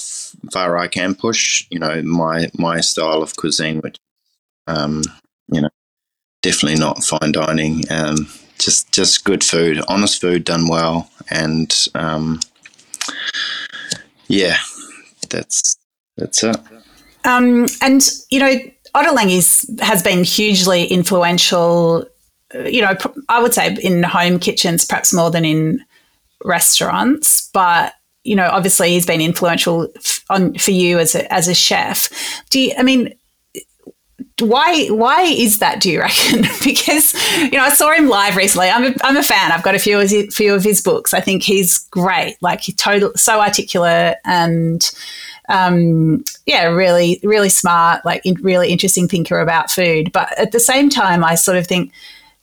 far 0.53 0.77
I 0.77 0.89
can 0.89 1.15
push. 1.15 1.67
You 1.71 1.79
know, 1.79 2.03
my 2.03 2.49
my 2.59 2.81
style 2.81 3.23
of 3.23 3.37
cuisine, 3.37 3.81
which 3.81 3.97
um, 4.67 5.03
you 5.53 5.61
know, 5.61 5.71
definitely 6.43 6.81
not 6.81 7.05
fine 7.05 7.33
dining. 7.33 7.85
Um, 7.91 8.29
just 8.59 8.93
just 8.93 9.25
good 9.25 9.45
food, 9.45 9.81
honest 9.89 10.21
food 10.21 10.45
done 10.45 10.67
well, 10.67 11.11
and 11.31 11.73
um, 11.95 12.41
yeah, 14.29 14.57
that's 15.29 15.77
that's 16.17 16.43
it. 16.43 16.57
Um, 17.25 17.67
and 17.83 18.09
you 18.31 18.41
know, 18.41 18.55
Ottolenghi's 18.95 19.69
has 19.81 20.03
been 20.03 20.25
hugely 20.25 20.85
influential. 20.85 22.07
Uh, 22.55 22.61
you 22.61 22.83
know, 22.83 22.95
I 23.29 23.43
would 23.43 23.55
say 23.55 23.77
in 23.83 24.03
home 24.03 24.39
kitchens, 24.39 24.85
perhaps 24.85 25.13
more 25.13 25.31
than 25.31 25.45
in 25.45 25.85
restaurants, 26.45 27.51
but 27.53 27.95
you 28.25 28.35
know, 28.35 28.49
obviously 28.51 28.91
he's 28.91 29.07
been 29.07 29.21
influential 29.21 29.89
on 30.31 30.55
for 30.55 30.73
you 30.73 30.99
as 30.99 31.15
a 31.15 31.33
as 31.33 31.49
a 31.49 31.55
chef. 31.55 32.09
Do 32.51 32.61
you? 32.61 32.73
I 32.79 32.83
mean, 32.83 33.15
why 34.41 34.89
why 34.89 35.23
is 35.23 35.61
that 35.61 35.81
do 35.81 35.91
you 35.91 36.01
reckon? 36.01 36.45
Because 36.65 37.15
you 37.41 37.53
know 37.53 37.63
i 37.63 37.71
saw 37.71 37.93
him 37.93 38.09
live 38.09 38.37
recently. 38.37 38.69
I'm 38.69 38.93
a, 38.93 38.95
I'm 39.03 39.17
a 39.17 39.23
fan. 39.23 39.53
I've 39.53 39.63
got 39.63 39.75
a 39.75 39.79
few 39.79 40.01
of 40.01 40.11
his, 40.11 40.35
few 40.35 40.53
of 40.53 40.63
his 40.65 40.83
books. 40.83 41.15
I 41.15 41.21
think 41.21 41.43
he's 41.43 41.79
great. 41.91 42.37
Like 42.41 42.61
he's 42.63 42.75
total 42.75 43.13
so 43.15 43.41
articulate 43.41 44.17
and 44.25 44.91
um, 45.49 46.25
yeah 46.45 46.65
really 46.65 47.21
really 47.23 47.49
smart 47.49 48.05
like 48.05 48.23
really 48.41 48.71
interesting 48.71 49.09
thinker 49.09 49.41
about 49.41 49.71
food. 49.71 50.13
But 50.13 50.37
at 50.39 50.53
the 50.53 50.61
same 50.61 50.91
time 50.91 51.25
i 51.25 51.35
sort 51.35 51.57
of 51.57 51.67
think 51.67 51.93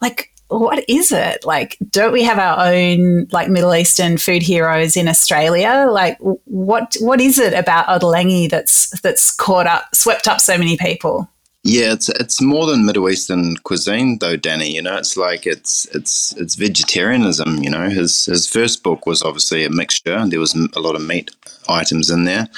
like 0.02 0.32
what 0.48 0.86
is 0.88 1.12
it? 1.12 1.46
Like 1.46 1.78
don't 1.90 2.14
we 2.14 2.24
have 2.24 2.40
our 2.40 2.68
own 2.68 3.28
like 3.32 3.50
middle 3.50 3.74
eastern 3.74 4.18
food 4.18 4.42
heroes 4.42 4.96
in 4.96 5.08
australia? 5.08 5.88
Like 5.90 6.18
what 6.20 6.96
what 7.02 7.22
is 7.22 7.38
it 7.38 7.54
about 7.54 7.88
ottolenghi 7.88 8.50
that's 8.50 9.00
that's 9.02 9.34
caught 9.36 9.68
up 9.68 9.94
swept 9.94 10.28
up 10.28 10.40
so 10.40 10.58
many 10.58 10.78
people 10.78 11.28
yeah, 11.64 11.94
it's 11.94 12.10
it's 12.10 12.42
more 12.42 12.66
than 12.66 12.86
Middle 12.86 13.10
Eastern 13.10 13.56
cuisine 13.58 14.20
though, 14.20 14.36
Dani. 14.38 14.72
You 14.72 14.82
know, 14.82 14.98
it's 14.98 15.16
like 15.16 15.46
it's 15.48 15.86
it's 15.96 16.36
it's 16.36 16.56
vegetarianism. 16.56 17.64
You 17.64 17.70
know, 17.70 17.90
his 17.90 18.26
his 18.26 18.48
first 18.48 18.84
book 18.84 19.06
was 19.06 19.24
obviously 19.24 19.64
a 19.64 19.70
mixture, 19.70 20.14
and 20.14 20.32
there 20.32 20.42
was 20.42 20.54
a 20.56 20.80
lot 20.82 20.96
of 20.96 21.06
meat 21.06 21.32
items 21.70 22.10
in 22.10 22.26
there. 22.26 22.50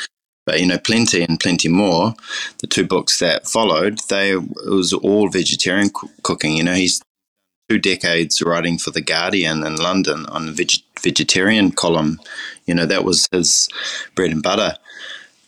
But 0.48 0.60
you 0.60 0.66
know, 0.66 0.80
plenty 0.80 1.22
and 1.24 1.40
plenty 1.40 1.70
more. 1.70 2.16
The 2.60 2.68
two 2.68 2.86
books 2.86 3.20
that 3.20 3.48
followed, 3.48 4.00
they 4.10 4.32
it 4.32 4.70
was 4.70 4.92
all 4.94 5.30
vegetarian 5.30 5.90
co- 5.90 6.10
cooking. 6.24 6.58
You 6.58 6.64
know, 6.64 6.74
he's 6.74 7.00
two 7.70 7.80
decades 7.80 8.42
writing 8.42 8.78
for 8.80 8.92
the 8.92 9.02
Guardian 9.02 9.64
in 9.66 9.76
London 9.76 10.26
on 10.28 10.48
the 10.48 10.52
veg- 10.52 10.84
vegetarian 11.00 11.72
column. 11.72 12.20
You 12.66 12.74
know, 12.74 12.86
that 12.88 13.04
was 13.04 13.28
his 13.32 13.70
bread 14.16 14.32
and 14.32 14.44
butter. 14.44 14.76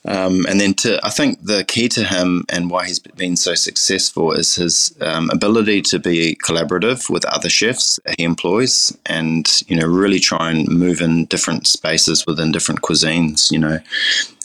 Um, 0.07 0.45
and 0.47 0.59
then 0.59 0.73
to, 0.75 0.99
I 1.05 1.09
think 1.09 1.43
the 1.43 1.65
key 1.65 1.89
to 1.89 2.03
him 2.03 2.45
and 2.49 2.69
why 2.69 2.87
he's 2.87 2.99
been 2.99 3.35
so 3.35 3.55
successful 3.55 4.31
is 4.31 4.55
his 4.55 4.95
um, 5.01 5.29
ability 5.29 5.81
to 5.83 5.99
be 5.99 6.37
collaborative 6.45 7.09
with 7.09 7.25
other 7.25 7.49
chefs 7.49 7.99
he 8.17 8.23
employs, 8.23 8.97
and 9.05 9.61
you 9.67 9.75
know 9.75 9.85
really 9.85 10.19
try 10.19 10.49
and 10.49 10.67
move 10.69 11.01
in 11.01 11.25
different 11.25 11.67
spaces 11.67 12.25
within 12.25 12.53
different 12.53 12.81
cuisines. 12.81 13.51
You 13.51 13.59
know, 13.59 13.79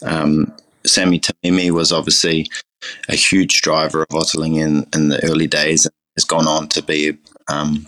um, 0.03 0.53
Sami 0.85 1.21
Tamimi 1.21 1.71
was 1.71 1.93
obviously 1.93 2.51
a 3.09 3.15
huge 3.15 3.63
driver 3.63 4.03
of 4.03 4.09
Ottolenghi 4.09 4.61
in, 4.61 4.87
in 4.93 5.09
the 5.09 5.25
early 5.25 5.47
days, 5.47 5.87
and 5.87 5.95
has 6.17 6.25
gone 6.25 6.49
on 6.49 6.69
to 6.71 6.83
be 6.83 7.17
um, 7.49 7.87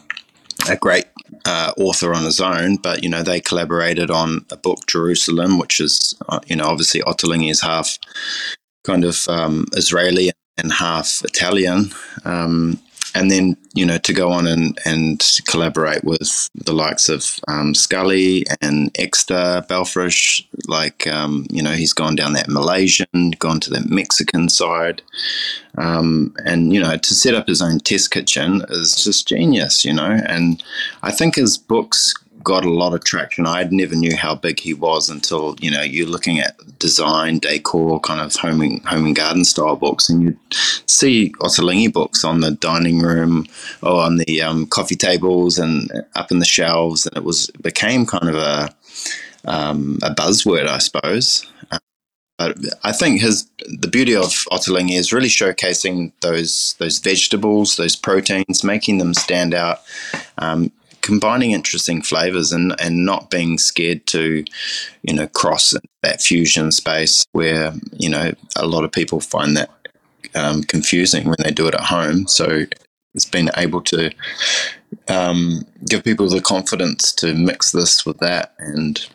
a 0.68 0.76
great 0.76 1.06
uh, 1.44 1.72
author 1.76 2.14
on 2.14 2.24
his 2.24 2.40
own, 2.40 2.76
but 2.76 3.02
you 3.02 3.08
know 3.08 3.22
they 3.22 3.40
collaborated 3.40 4.10
on 4.10 4.44
a 4.50 4.56
book, 4.56 4.86
Jerusalem, 4.86 5.58
which 5.58 5.80
is 5.80 6.14
uh, 6.28 6.40
you 6.46 6.56
know 6.56 6.66
obviously 6.66 7.00
Ottolenghi 7.02 7.50
is 7.50 7.60
half 7.60 7.98
kind 8.84 9.04
of 9.04 9.26
um, 9.28 9.66
Israeli 9.72 10.30
and 10.56 10.72
half 10.72 11.22
Italian, 11.24 11.90
um, 12.24 12.78
and 13.14 13.30
then 13.30 13.56
you 13.74 13.86
know 13.86 13.98
to 13.98 14.12
go 14.12 14.30
on 14.30 14.46
and, 14.46 14.78
and 14.84 15.40
collaborate 15.46 16.04
with 16.04 16.48
the 16.54 16.72
likes 16.72 17.08
of 17.08 17.38
um, 17.48 17.74
Scully 17.74 18.44
and 18.60 18.92
Ixta 18.94 19.66
Belfrage, 19.68 20.46
like 20.68 21.06
um, 21.06 21.46
you 21.50 21.62
know 21.62 21.72
he's 21.72 21.92
gone 21.92 22.16
down 22.16 22.32
that 22.34 22.48
Malaysian, 22.48 23.32
gone 23.38 23.60
to 23.60 23.70
the 23.70 23.84
Mexican 23.88 24.48
side, 24.48 25.02
um, 25.78 26.34
and 26.44 26.72
you 26.72 26.80
know 26.80 26.96
to 26.96 27.14
set 27.14 27.34
up 27.34 27.48
his 27.48 27.62
own 27.62 27.78
test 27.78 28.10
kitchen 28.10 28.62
is 28.70 29.02
just 29.02 29.28
genius, 29.28 29.84
you 29.84 29.92
know, 29.92 30.20
and 30.26 30.62
I 31.02 31.10
think 31.10 31.36
his 31.36 31.56
books 31.56 32.14
got 32.44 32.64
a 32.64 32.70
lot 32.70 32.94
of 32.94 33.02
traction. 33.02 33.46
I 33.46 33.64
never 33.64 33.96
knew 33.96 34.16
how 34.16 34.34
big 34.34 34.60
he 34.60 34.74
was 34.74 35.08
until 35.08 35.56
you 35.60 35.70
know 35.70 35.82
you're 35.82 36.06
looking 36.06 36.38
at 36.38 36.56
design, 36.78 37.38
decor, 37.38 37.98
kind 38.00 38.20
of 38.20 38.34
home 38.36 38.60
and, 38.60 38.84
home 38.84 39.06
and 39.06 39.16
garden 39.16 39.44
style 39.44 39.76
books, 39.76 40.08
and 40.08 40.22
you 40.22 40.38
see 40.86 41.32
Ottolenghi 41.40 41.92
books 41.92 42.24
on 42.24 42.40
the 42.40 42.52
dining 42.52 43.00
room 43.00 43.46
or 43.82 44.02
on 44.02 44.18
the 44.18 44.42
um, 44.42 44.66
coffee 44.66 44.96
tables 44.96 45.58
and 45.58 45.90
up 46.14 46.30
in 46.30 46.38
the 46.38 46.44
shelves, 46.44 47.06
and 47.06 47.16
it 47.16 47.24
was 47.24 47.48
became 47.62 48.06
kind 48.06 48.28
of 48.28 48.36
a 48.36 48.74
um, 49.46 49.98
a 50.02 50.14
buzzword, 50.14 50.68
I 50.68 50.78
suppose. 50.78 51.46
But 52.36 52.58
I 52.82 52.90
think 52.90 53.20
his 53.20 53.48
the 53.78 53.88
beauty 53.88 54.14
of 54.14 54.24
Ottolenghi 54.50 54.98
is 54.98 55.12
really 55.12 55.28
showcasing 55.28 56.12
those 56.20 56.74
those 56.78 56.98
vegetables, 56.98 57.76
those 57.76 57.94
proteins, 57.94 58.64
making 58.64 58.98
them 58.98 59.14
stand 59.14 59.54
out. 59.54 59.82
Um, 60.38 60.72
combining 61.04 61.52
interesting 61.52 62.00
flavors 62.00 62.50
and, 62.50 62.74
and 62.80 63.04
not 63.04 63.30
being 63.30 63.58
scared 63.58 64.06
to, 64.06 64.42
you 65.02 65.14
know, 65.14 65.26
cross 65.28 65.74
that 66.02 66.22
fusion 66.22 66.72
space 66.72 67.26
where, 67.32 67.74
you 67.92 68.08
know, 68.08 68.32
a 68.56 68.66
lot 68.66 68.84
of 68.84 68.90
people 68.90 69.20
find 69.20 69.54
that 69.54 69.70
um, 70.34 70.62
confusing 70.62 71.26
when 71.26 71.36
they 71.40 71.50
do 71.50 71.68
it 71.68 71.74
at 71.74 71.82
home. 71.82 72.26
So 72.26 72.64
it's 73.14 73.26
been 73.26 73.50
able 73.58 73.82
to 73.82 74.12
um, 75.08 75.66
give 75.86 76.02
people 76.02 76.26
the 76.30 76.40
confidence 76.40 77.12
to 77.16 77.34
mix 77.34 77.72
this 77.72 78.06
with 78.06 78.16
that 78.20 78.54
and 78.58 79.06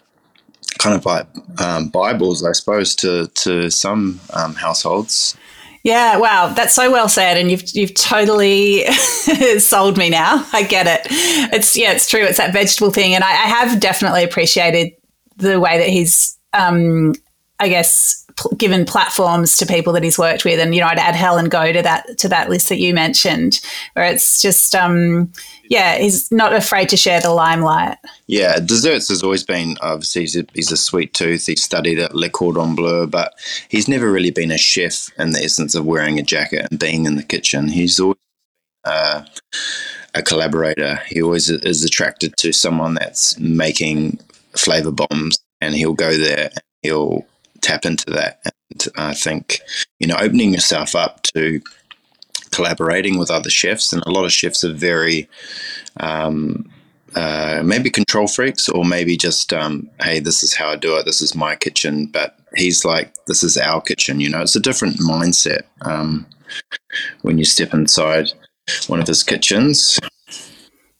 kind 0.77 0.95
of 0.95 1.07
like 1.07 1.25
um, 1.59 1.89
Bibles, 1.89 2.45
I 2.45 2.51
suppose, 2.51 2.95
to, 2.97 3.25
to 3.33 3.71
some 3.71 4.19
um, 4.35 4.53
households. 4.53 5.35
Yeah, 5.83 6.17
wow, 6.17 6.51
that's 6.53 6.73
so 6.73 6.91
well 6.91 7.07
said, 7.07 7.37
and 7.37 7.49
you've 7.49 7.63
you've 7.73 7.93
totally 7.93 8.85
sold 9.59 9.97
me 9.97 10.09
now. 10.09 10.45
I 10.51 10.63
get 10.63 10.87
it. 10.87 11.07
It's 11.53 11.77
yeah, 11.77 11.93
it's 11.93 12.07
true. 12.09 12.23
It's 12.23 12.37
that 12.37 12.51
vegetable 12.53 12.91
thing, 12.91 13.15
and 13.15 13.23
I, 13.23 13.29
I 13.29 13.47
have 13.47 13.79
definitely 13.79 14.23
appreciated 14.23 14.91
the 15.37 15.59
way 15.59 15.77
that 15.77 15.87
he's 15.87 16.37
um, 16.53 17.13
I 17.59 17.67
guess, 17.69 18.25
given 18.57 18.85
platforms 18.85 19.57
to 19.57 19.65
people 19.65 19.93
that 19.93 20.03
he's 20.03 20.17
worked 20.17 20.45
with, 20.45 20.59
and 20.59 20.73
you 20.73 20.81
know, 20.81 20.87
I'd 20.87 20.99
add 20.99 21.15
Helen 21.15 21.49
Goh 21.49 21.73
to 21.73 21.81
that 21.81 22.17
to 22.17 22.27
that 22.29 22.49
list 22.49 22.69
that 22.69 22.79
you 22.79 22.93
mentioned, 22.93 23.61
where 23.93 24.05
it's 24.05 24.41
just, 24.41 24.75
um, 24.75 25.31
yeah, 25.69 25.97
he's 25.97 26.31
not 26.31 26.53
afraid 26.53 26.89
to 26.89 26.97
share 26.97 27.21
the 27.21 27.31
limelight. 27.31 27.97
Yeah, 28.27 28.59
desserts 28.59 29.09
has 29.09 29.23
always 29.23 29.43
been 29.43 29.77
obviously 29.81 30.21
he's 30.21 30.35
a, 30.35 30.45
he's 30.53 30.71
a 30.71 30.77
sweet 30.77 31.13
tooth. 31.13 31.45
He 31.45 31.55
studied 31.55 31.99
at 31.99 32.15
Le 32.15 32.29
Cordon 32.29 32.75
Bleu, 32.75 33.07
but 33.07 33.33
he's 33.69 33.87
never 33.87 34.11
really 34.11 34.31
been 34.31 34.51
a 34.51 34.57
chef 34.57 35.09
in 35.17 35.31
the 35.31 35.43
essence 35.43 35.75
of 35.75 35.85
wearing 35.85 36.19
a 36.19 36.23
jacket 36.23 36.67
and 36.69 36.79
being 36.79 37.05
in 37.05 37.15
the 37.15 37.23
kitchen. 37.23 37.67
He's 37.67 37.99
always 37.99 38.17
uh, 38.85 39.23
a 40.15 40.21
collaborator. 40.21 40.99
He 41.07 41.21
always 41.21 41.49
is 41.49 41.83
attracted 41.83 42.35
to 42.37 42.51
someone 42.51 42.95
that's 42.95 43.37
making 43.39 44.19
flavor 44.55 44.91
bombs, 44.91 45.37
and 45.61 45.75
he'll 45.75 45.93
go 45.93 46.17
there 46.17 46.49
and 46.53 46.63
he'll 46.81 47.25
tap 47.61 47.85
into 47.85 48.09
that. 48.11 48.41
And 48.45 48.87
I 48.97 49.13
think 49.13 49.61
you 49.99 50.07
know, 50.07 50.15
opening 50.19 50.53
yourself 50.53 50.95
up 50.95 51.21
to 51.33 51.61
collaborating 52.51 53.17
with 53.17 53.31
other 53.31 53.49
chefs, 53.49 53.93
and 53.93 54.01
a 54.05 54.11
lot 54.11 54.25
of 54.25 54.31
chefs 54.31 54.63
are 54.63 54.73
very 54.73 55.29
um, 55.99 56.69
uh, 57.15 57.61
maybe 57.63 57.89
control 57.89 58.27
freaks, 58.27 58.69
or 58.69 58.85
maybe 58.85 59.17
just 59.17 59.53
um, 59.53 59.89
hey, 60.01 60.19
this 60.19 60.43
is 60.43 60.55
how 60.55 60.69
I 60.69 60.75
do 60.75 60.97
it. 60.97 61.05
This 61.05 61.21
is 61.21 61.35
my 61.35 61.55
kitchen, 61.55 62.07
but 62.07 62.37
he's 62.55 62.85
like, 62.85 63.13
this 63.25 63.43
is 63.43 63.57
our 63.57 63.81
kitchen. 63.81 64.19
You 64.19 64.29
know, 64.29 64.41
it's 64.41 64.55
a 64.55 64.61
different 64.61 64.97
mindset 64.97 65.63
um, 65.81 66.25
when 67.21 67.37
you 67.37 67.45
step 67.45 67.73
inside 67.73 68.31
one 68.87 68.99
of 68.99 69.07
his 69.07 69.23
kitchens. 69.23 69.99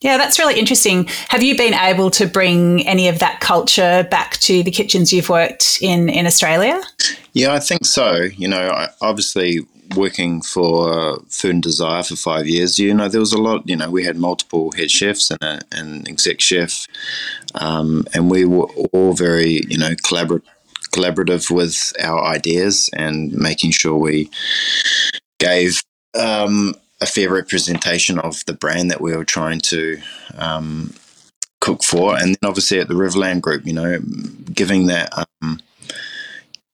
Yeah, 0.02 0.18
that's 0.18 0.40
really 0.40 0.58
interesting. 0.58 1.08
Have 1.28 1.44
you 1.44 1.58
been 1.58 1.74
able 1.74 2.10
to 2.12 2.26
bring 2.26 2.88
any 2.88 3.10
of 3.10 3.20
that 3.20 3.42
culture 3.42 4.08
back 4.10 4.38
to 4.38 4.64
the 4.64 4.72
kitchens 4.72 5.12
you've 5.12 5.28
worked 5.30 5.80
in 5.82 6.08
in 6.08 6.26
Australia? 6.26 6.82
Yeah, 7.34 7.54
I 7.54 7.60
think 7.60 7.86
so. 7.86 8.22
You 8.38 8.48
know, 8.48 8.70
I, 8.70 8.90
obviously 9.02 9.60
working 9.96 10.42
for 10.42 11.20
Food 11.30 11.56
and 11.56 11.64
Desire 11.64 12.04
for 12.04 12.16
five 12.16 12.48
years, 12.48 12.80
you 12.80 12.94
know, 12.94 13.10
there 13.10 13.20
was 13.20 13.34
a 13.34 13.42
lot. 13.42 13.68
You 13.68 13.76
know, 13.76 13.90
we 13.90 14.06
had 14.06 14.18
multiple 14.18 14.72
head 14.72 14.90
chefs 14.90 15.32
and 15.32 15.42
a, 15.42 15.60
an 15.74 16.08
exec 16.08 16.40
chef, 16.40 16.88
um, 17.56 18.06
and 18.14 18.32
we 18.32 18.46
were 18.46 18.68
all 18.94 19.12
very, 19.14 19.64
you 19.68 19.78
know, 19.78 19.92
collaborative 19.96 20.44
collaborative 20.92 21.52
with 21.52 21.94
our 22.02 22.24
ideas 22.24 22.90
and 22.94 23.32
making 23.34 23.70
sure 23.70 23.96
we 23.96 24.28
gave 25.40 25.84
um, 26.18 26.74
a 27.02 27.06
fair 27.06 27.32
representation 27.32 28.20
of 28.20 28.44
the 28.46 28.54
brand 28.54 28.92
that 28.92 29.02
we 29.02 29.16
were 29.16 29.26
trying 29.26 29.60
to 29.60 30.00
um, 30.38 30.94
cook 31.62 31.84
for, 31.84 32.16
and 32.16 32.30
then 32.30 32.50
obviously 32.50 32.80
at 32.80 32.88
the 32.88 32.94
Riverland 32.94 33.42
Group, 33.42 33.66
you 33.66 33.74
know, 33.74 34.00
giving 34.54 34.88
that 34.88 35.28
um, 35.42 35.60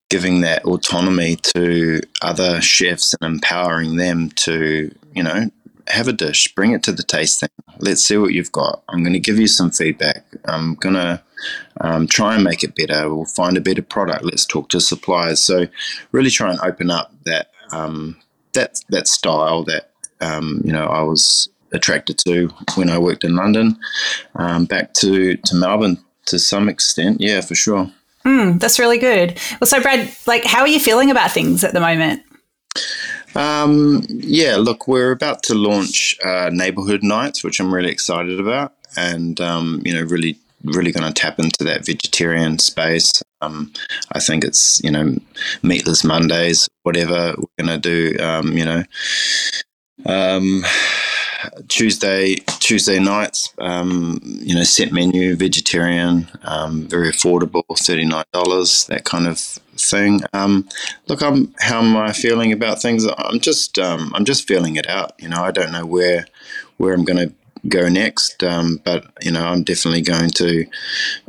giving 0.10 0.42
that 0.42 0.64
autonomy 0.66 1.36
to 1.36 2.00
other 2.22 2.62
chefs 2.62 3.16
and 3.20 3.36
empowering 3.36 3.98
them 3.98 4.30
to, 4.30 4.94
you 5.14 5.24
know, 5.24 5.50
have 5.88 6.08
a 6.08 6.14
dish, 6.14 6.54
bring 6.56 6.72
it 6.72 6.84
to 6.84 6.92
the 6.92 7.04
tasting. 7.04 7.50
Let's 7.80 8.02
see 8.02 8.18
what 8.18 8.34
you've 8.34 8.52
got. 8.52 8.84
I'm 8.90 9.04
going 9.04 9.14
to 9.14 9.20
give 9.20 9.40
you 9.40 9.48
some 9.48 9.72
feedback. 9.72 10.26
I'm 10.46 10.76
going 10.76 10.96
to 10.96 11.22
um, 11.82 12.08
try 12.08 12.36
and 12.36 12.44
make 12.44 12.64
it 12.64 12.76
better. 12.76 13.14
We'll 13.14 13.26
find 13.26 13.58
a 13.58 13.62
better 13.62 13.82
product. 13.82 14.24
Let's 14.24 14.46
talk 14.46 14.70
to 14.70 14.80
suppliers. 14.80 15.42
So, 15.42 15.68
really 16.12 16.30
try 16.30 16.52
and 16.52 16.60
open 16.62 16.90
up 16.90 17.12
that 17.26 17.52
um, 17.72 18.18
that 18.54 18.82
that 18.90 19.08
style 19.08 19.64
that 19.66 19.92
um, 20.22 20.62
you 20.64 20.72
know 20.72 20.86
I 20.86 21.02
was 21.02 21.50
attracted 21.72 22.18
to 22.20 22.48
when 22.76 22.90
I 22.90 22.98
worked 22.98 23.24
in 23.24 23.36
London. 23.36 23.78
Um, 24.36 24.66
back 24.66 24.94
to 24.96 25.36
to 25.38 25.56
Melbourne 25.56 25.98
to 26.26 26.40
some 26.40 26.70
extent, 26.70 27.22
yeah, 27.22 27.42
for 27.42 27.56
sure. 27.56 27.92
Mm, 28.26 28.60
that's 28.60 28.80
really 28.80 28.98
good. 28.98 29.40
Well, 29.62 29.68
so 29.68 29.82
Brad, 29.82 30.12
like, 30.26 30.44
how 30.46 30.62
are 30.62 30.68
you 30.68 30.80
feeling 30.80 31.12
about 31.12 31.32
things 31.32 31.64
at 31.64 31.74
the 31.74 31.80
moment? 31.80 32.24
Um, 33.36 34.02
yeah, 34.10 34.56
look, 34.56 34.88
we're 34.88 35.12
about 35.12 35.44
to 35.44 35.56
launch 35.56 36.18
uh, 36.24 36.50
neighborhood 36.52 37.04
nights, 37.04 37.44
which 37.44 37.60
I'm 37.60 37.74
really 37.74 37.92
excited 37.92 38.40
about, 38.40 38.74
and 38.98 39.40
um, 39.42 39.82
you 39.86 39.94
know, 39.94 40.02
really, 40.02 40.40
really 40.64 40.92
going 40.92 41.06
to 41.06 41.14
tap 41.14 41.38
into 41.38 41.64
that 41.66 41.86
vegetarian 41.86 42.58
space. 42.58 43.22
Um, 43.42 43.72
I 44.14 44.20
think 44.20 44.44
it's 44.44 44.82
you 44.84 44.90
know, 44.90 45.16
meatless 45.62 46.04
Mondays, 46.04 46.68
whatever 46.84 47.36
we're 47.38 47.66
going 47.66 47.80
to 47.82 48.14
do. 48.14 48.24
Um, 48.24 48.58
you 48.58 48.66
know, 48.66 48.84
um, 50.06 50.64
Tuesday 51.68 52.36
Tuesday 52.60 53.00
nights, 53.00 53.54
um, 53.60 54.20
you 54.24 54.56
know, 54.56 54.64
set 54.64 54.92
menu, 54.92 55.36
vegetarian, 55.36 56.28
um, 56.44 56.88
very 56.88 57.10
affordable, 57.10 57.64
thirty 57.78 58.06
nine 58.06 58.26
dollars, 58.32 58.86
that 58.86 59.04
kind 59.04 59.28
of 59.28 59.40
thing. 59.40 60.22
Um, 60.34 60.68
look, 61.08 61.22
I'm 61.22 61.54
how 61.60 61.82
am 61.82 61.96
I 61.96 62.14
feeling 62.14 62.52
about 62.52 62.82
things? 62.82 63.06
I'm 63.18 63.40
just 63.40 63.78
um, 63.80 64.12
I'm 64.16 64.26
just 64.26 64.48
feeling 64.48 64.76
it 64.76 64.88
out. 64.90 65.14
You 65.20 65.30
know, 65.30 65.44
I 65.44 65.52
don't 65.52 65.72
know 65.72 65.86
where 65.86 66.26
where 66.78 66.94
I'm 66.94 67.06
going 67.06 67.30
to 67.30 67.34
go 67.68 67.90
next, 67.90 68.44
um, 68.44 68.82
but 68.84 69.06
you 69.22 69.32
know, 69.32 69.46
I'm 69.46 69.64
definitely 69.64 70.02
going 70.02 70.30
to 70.32 70.66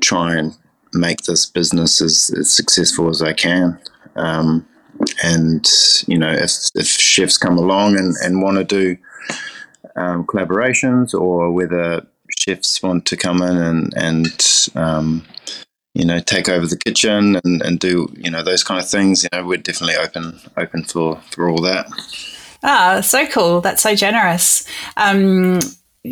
try 0.00 0.36
and 0.36 0.56
make 0.92 1.22
this 1.22 1.46
business 1.46 2.00
as, 2.00 2.30
as 2.38 2.50
successful 2.50 3.08
as 3.08 3.22
I 3.22 3.32
can. 3.32 3.78
Um, 4.16 4.66
and 5.22 5.66
you 6.06 6.18
know, 6.18 6.32
if, 6.32 6.52
if 6.74 6.86
chefs 6.86 7.38
come 7.38 7.58
along 7.58 7.96
and, 7.96 8.14
and 8.22 8.42
want 8.42 8.58
to 8.58 8.64
do 8.64 8.96
um, 9.96 10.26
collaborations 10.26 11.18
or 11.18 11.50
whether 11.50 12.06
chefs 12.38 12.82
want 12.82 13.06
to 13.06 13.16
come 13.16 13.42
in 13.42 13.56
and, 13.56 13.94
and 13.96 14.68
um, 14.74 15.24
you 15.96 16.04
know 16.04 16.20
take 16.20 16.48
over 16.48 16.66
the 16.66 16.76
kitchen 16.76 17.40
and, 17.42 17.62
and 17.62 17.80
do 17.80 18.12
you 18.16 18.30
know 18.30 18.42
those 18.42 18.62
kind 18.62 18.78
of 18.78 18.88
things 18.88 19.22
you 19.22 19.28
know 19.32 19.44
we're 19.46 19.56
definitely 19.56 19.96
open 19.96 20.38
open 20.56 20.84
for 20.84 21.16
for 21.30 21.48
all 21.48 21.60
that. 21.62 21.86
Ah 22.62 23.00
so 23.00 23.26
cool. 23.26 23.60
That's 23.60 23.82
so 23.82 23.94
generous. 23.94 24.66
Um, 24.98 25.60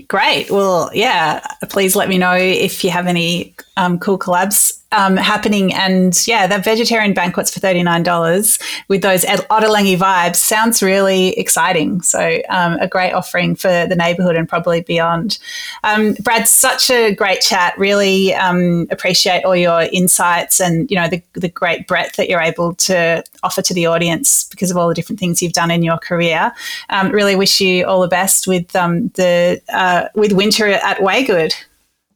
great. 0.09 0.51
Well 0.51 0.91
yeah 0.95 1.47
please 1.69 1.95
let 1.95 2.09
me 2.09 2.17
know 2.17 2.35
if 2.35 2.83
you 2.83 2.91
have 2.91 3.07
any 3.07 3.55
um, 3.77 3.99
cool 3.99 4.19
collabs 4.19 4.81
um, 4.93 5.17
happening. 5.17 5.73
And 5.75 6.17
yeah, 6.27 6.47
that 6.47 6.65
vegetarian 6.65 7.15
banquets 7.15 7.53
for 7.53 7.61
$39 7.61 8.61
with 8.89 9.03
those 9.03 9.25
Ottolenghi 9.25 9.97
vibes 9.97 10.37
sounds 10.37 10.83
really 10.83 11.31
exciting. 11.39 12.01
So 12.03 12.41
um, 12.49 12.75
a 12.81 12.87
great 12.87 13.13
offering 13.13 13.57
for 13.57 13.87
the 13.87 13.97
neighborhood 13.97 14.37
and 14.37 14.49
probably 14.49 14.83
beyond. 14.83 15.39
Um, 15.83 16.15
Brad, 16.21 16.49
such 16.49 16.91
a 16.91 17.15
great 17.15 17.41
chat. 17.41 17.77
Really 17.79 18.35
um, 18.35 18.87
appreciate 18.91 19.45
all 19.45 19.57
your 19.57 19.83
insights 19.93 20.61
and, 20.61 20.91
you 20.91 20.97
know, 20.97 21.09
the, 21.09 21.23
the 21.35 21.49
great 21.49 21.87
breadth 21.87 22.17
that 22.17 22.29
you're 22.29 22.41
able 22.41 22.75
to 22.75 23.23
offer 23.43 23.63
to 23.63 23.75
the 23.75 23.87
audience 23.87 24.45
because 24.45 24.71
of 24.71 24.77
all 24.77 24.89
the 24.89 24.95
different 24.95 25.19
things 25.19 25.43
you've 25.43 25.53
done 25.53 25.71
in 25.71 25.83
your 25.83 25.99
career. 25.99 26.53
Um, 26.89 27.11
really 27.11 27.37
wish 27.37 27.61
you 27.61 27.87
all 27.87 28.01
the 28.01 28.09
best 28.09 28.47
with 28.47 28.75
um, 28.77 29.09
the 29.15 29.61
uh, 29.73 30.09
with 30.15 30.33
winter 30.33 30.67
at 30.67 30.99
Waygood. 30.99 31.55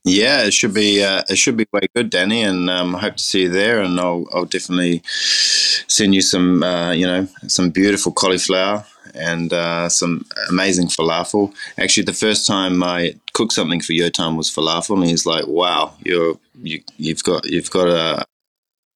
Yeah, 0.05 0.45
it 0.45 0.55
should 0.55 0.75
be 0.75 1.03
uh, 1.03 1.23
it 1.29 1.37
should 1.37 1.57
be 1.57 1.67
way 1.73 1.87
good, 1.95 2.11
Dani, 2.11 2.49
and 2.49 2.71
um, 2.71 2.97
I 2.97 3.01
hope 3.01 3.17
to 3.17 3.23
see 3.23 3.43
you 3.43 3.49
there. 3.49 3.81
And 3.83 3.99
I'll, 4.01 4.27
I'll 4.33 4.45
definitely 4.45 5.03
send 5.05 6.15
you 6.15 6.23
some 6.23 6.63
uh, 6.63 6.93
you 6.93 7.07
know 7.07 7.27
some 7.47 7.71
beautiful 7.71 8.13
cauliflower 8.13 8.85
and 9.15 9.53
uh, 9.53 9.89
some 9.89 10.25
amazing 10.49 10.87
falafel. 10.87 11.53
Actually, 11.79 12.05
the 12.05 12.13
first 12.13 12.47
time 12.47 12.83
I 12.83 13.15
cooked 13.33 13.53
something 13.53 13.81
for 13.81 13.93
Yotam 13.93 14.37
was 14.37 14.51
falafel, 14.51 14.97
and 14.97 15.07
he's 15.07 15.27
like, 15.27 15.47
"Wow, 15.47 15.95
you're 16.05 16.39
you, 16.63 16.83
you've 16.97 17.23
got 17.25 17.45
you've 17.47 17.71
got 17.71 17.89
a 17.89 18.25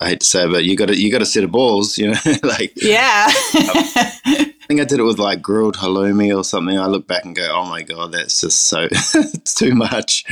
I 0.03 0.09
hate 0.09 0.21
to 0.21 0.27
say 0.27 0.45
it, 0.45 0.51
but 0.51 0.65
you 0.65 0.77
got 0.77 0.91
a, 0.91 0.99
you 0.99 1.13
got 1.13 1.23
a 1.23 1.27
set 1.27 1.45
of 1.45 1.53
balls, 1.53 1.97
you 1.99 2.11
know, 2.11 2.21
like 2.43 2.73
yeah. 2.77 3.27
I 3.31 4.55
think 4.69 4.81
I 4.81 4.85
did 4.85 5.01
it 5.01 5.05
with 5.05 5.19
like 5.19 5.43
grilled 5.43 5.77
halloumi 5.77 6.37
or 6.37 6.45
something. 6.45 6.79
I 6.79 6.87
look 6.87 7.07
back 7.07 7.25
and 7.25 7.37
go, 7.37 7.49
oh 7.53 7.69
my 7.69 7.83
god, 7.83 8.13
that's 8.13 8.41
just 8.41 8.67
so 8.67 8.89
it's 8.91 9.55
too 9.55 9.75
much. 9.75 10.25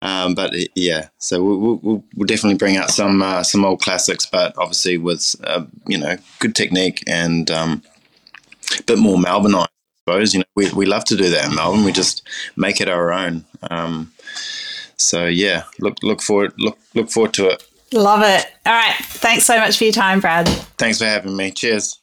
Um, 0.00 0.34
but 0.34 0.52
yeah, 0.76 1.08
so 1.18 1.42
we'll, 1.42 1.76
we'll, 1.82 2.04
we'll, 2.14 2.26
definitely 2.26 2.56
bring 2.56 2.76
out 2.76 2.90
some 2.90 3.20
uh, 3.20 3.42
some 3.42 3.64
old 3.64 3.80
classics, 3.80 4.26
but 4.26 4.54
obviously 4.56 4.96
with 4.96 5.34
uh, 5.42 5.64
you 5.88 5.98
know 5.98 6.16
good 6.38 6.54
technique 6.54 7.02
and 7.08 7.50
um, 7.50 7.82
a 8.78 8.82
bit 8.84 8.98
more 8.98 9.16
Melbourneite. 9.16 9.64
I 9.64 10.10
suppose 10.12 10.34
you 10.34 10.40
know 10.40 10.46
we, 10.54 10.70
we 10.72 10.86
love 10.86 11.04
to 11.06 11.16
do 11.16 11.28
that 11.30 11.46
in 11.46 11.56
Melbourne. 11.56 11.84
We 11.84 11.90
just 11.90 12.26
make 12.56 12.80
it 12.80 12.88
our 12.88 13.12
own. 13.12 13.44
Um, 13.70 14.12
so 14.96 15.26
yeah, 15.26 15.64
look 15.80 15.96
look 16.04 16.22
forward 16.22 16.52
look 16.58 16.78
look 16.94 17.10
forward 17.10 17.34
to 17.34 17.48
it. 17.48 17.64
Love 17.92 18.22
it. 18.22 18.46
All 18.66 18.72
right, 18.74 18.94
thanks 19.00 19.46
so 19.46 19.58
much 19.58 19.78
for 19.78 19.84
your 19.84 19.92
time, 19.92 20.20
Brad. 20.20 20.46
Thanks 20.76 20.98
for 20.98 21.06
having 21.06 21.36
me. 21.36 21.50
Cheers. 21.50 21.98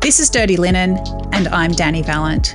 This 0.00 0.20
is 0.20 0.30
Dirty 0.30 0.56
Linen, 0.56 0.96
and 1.32 1.48
I'm 1.48 1.72
Dani 1.72 2.02
Valent. 2.02 2.54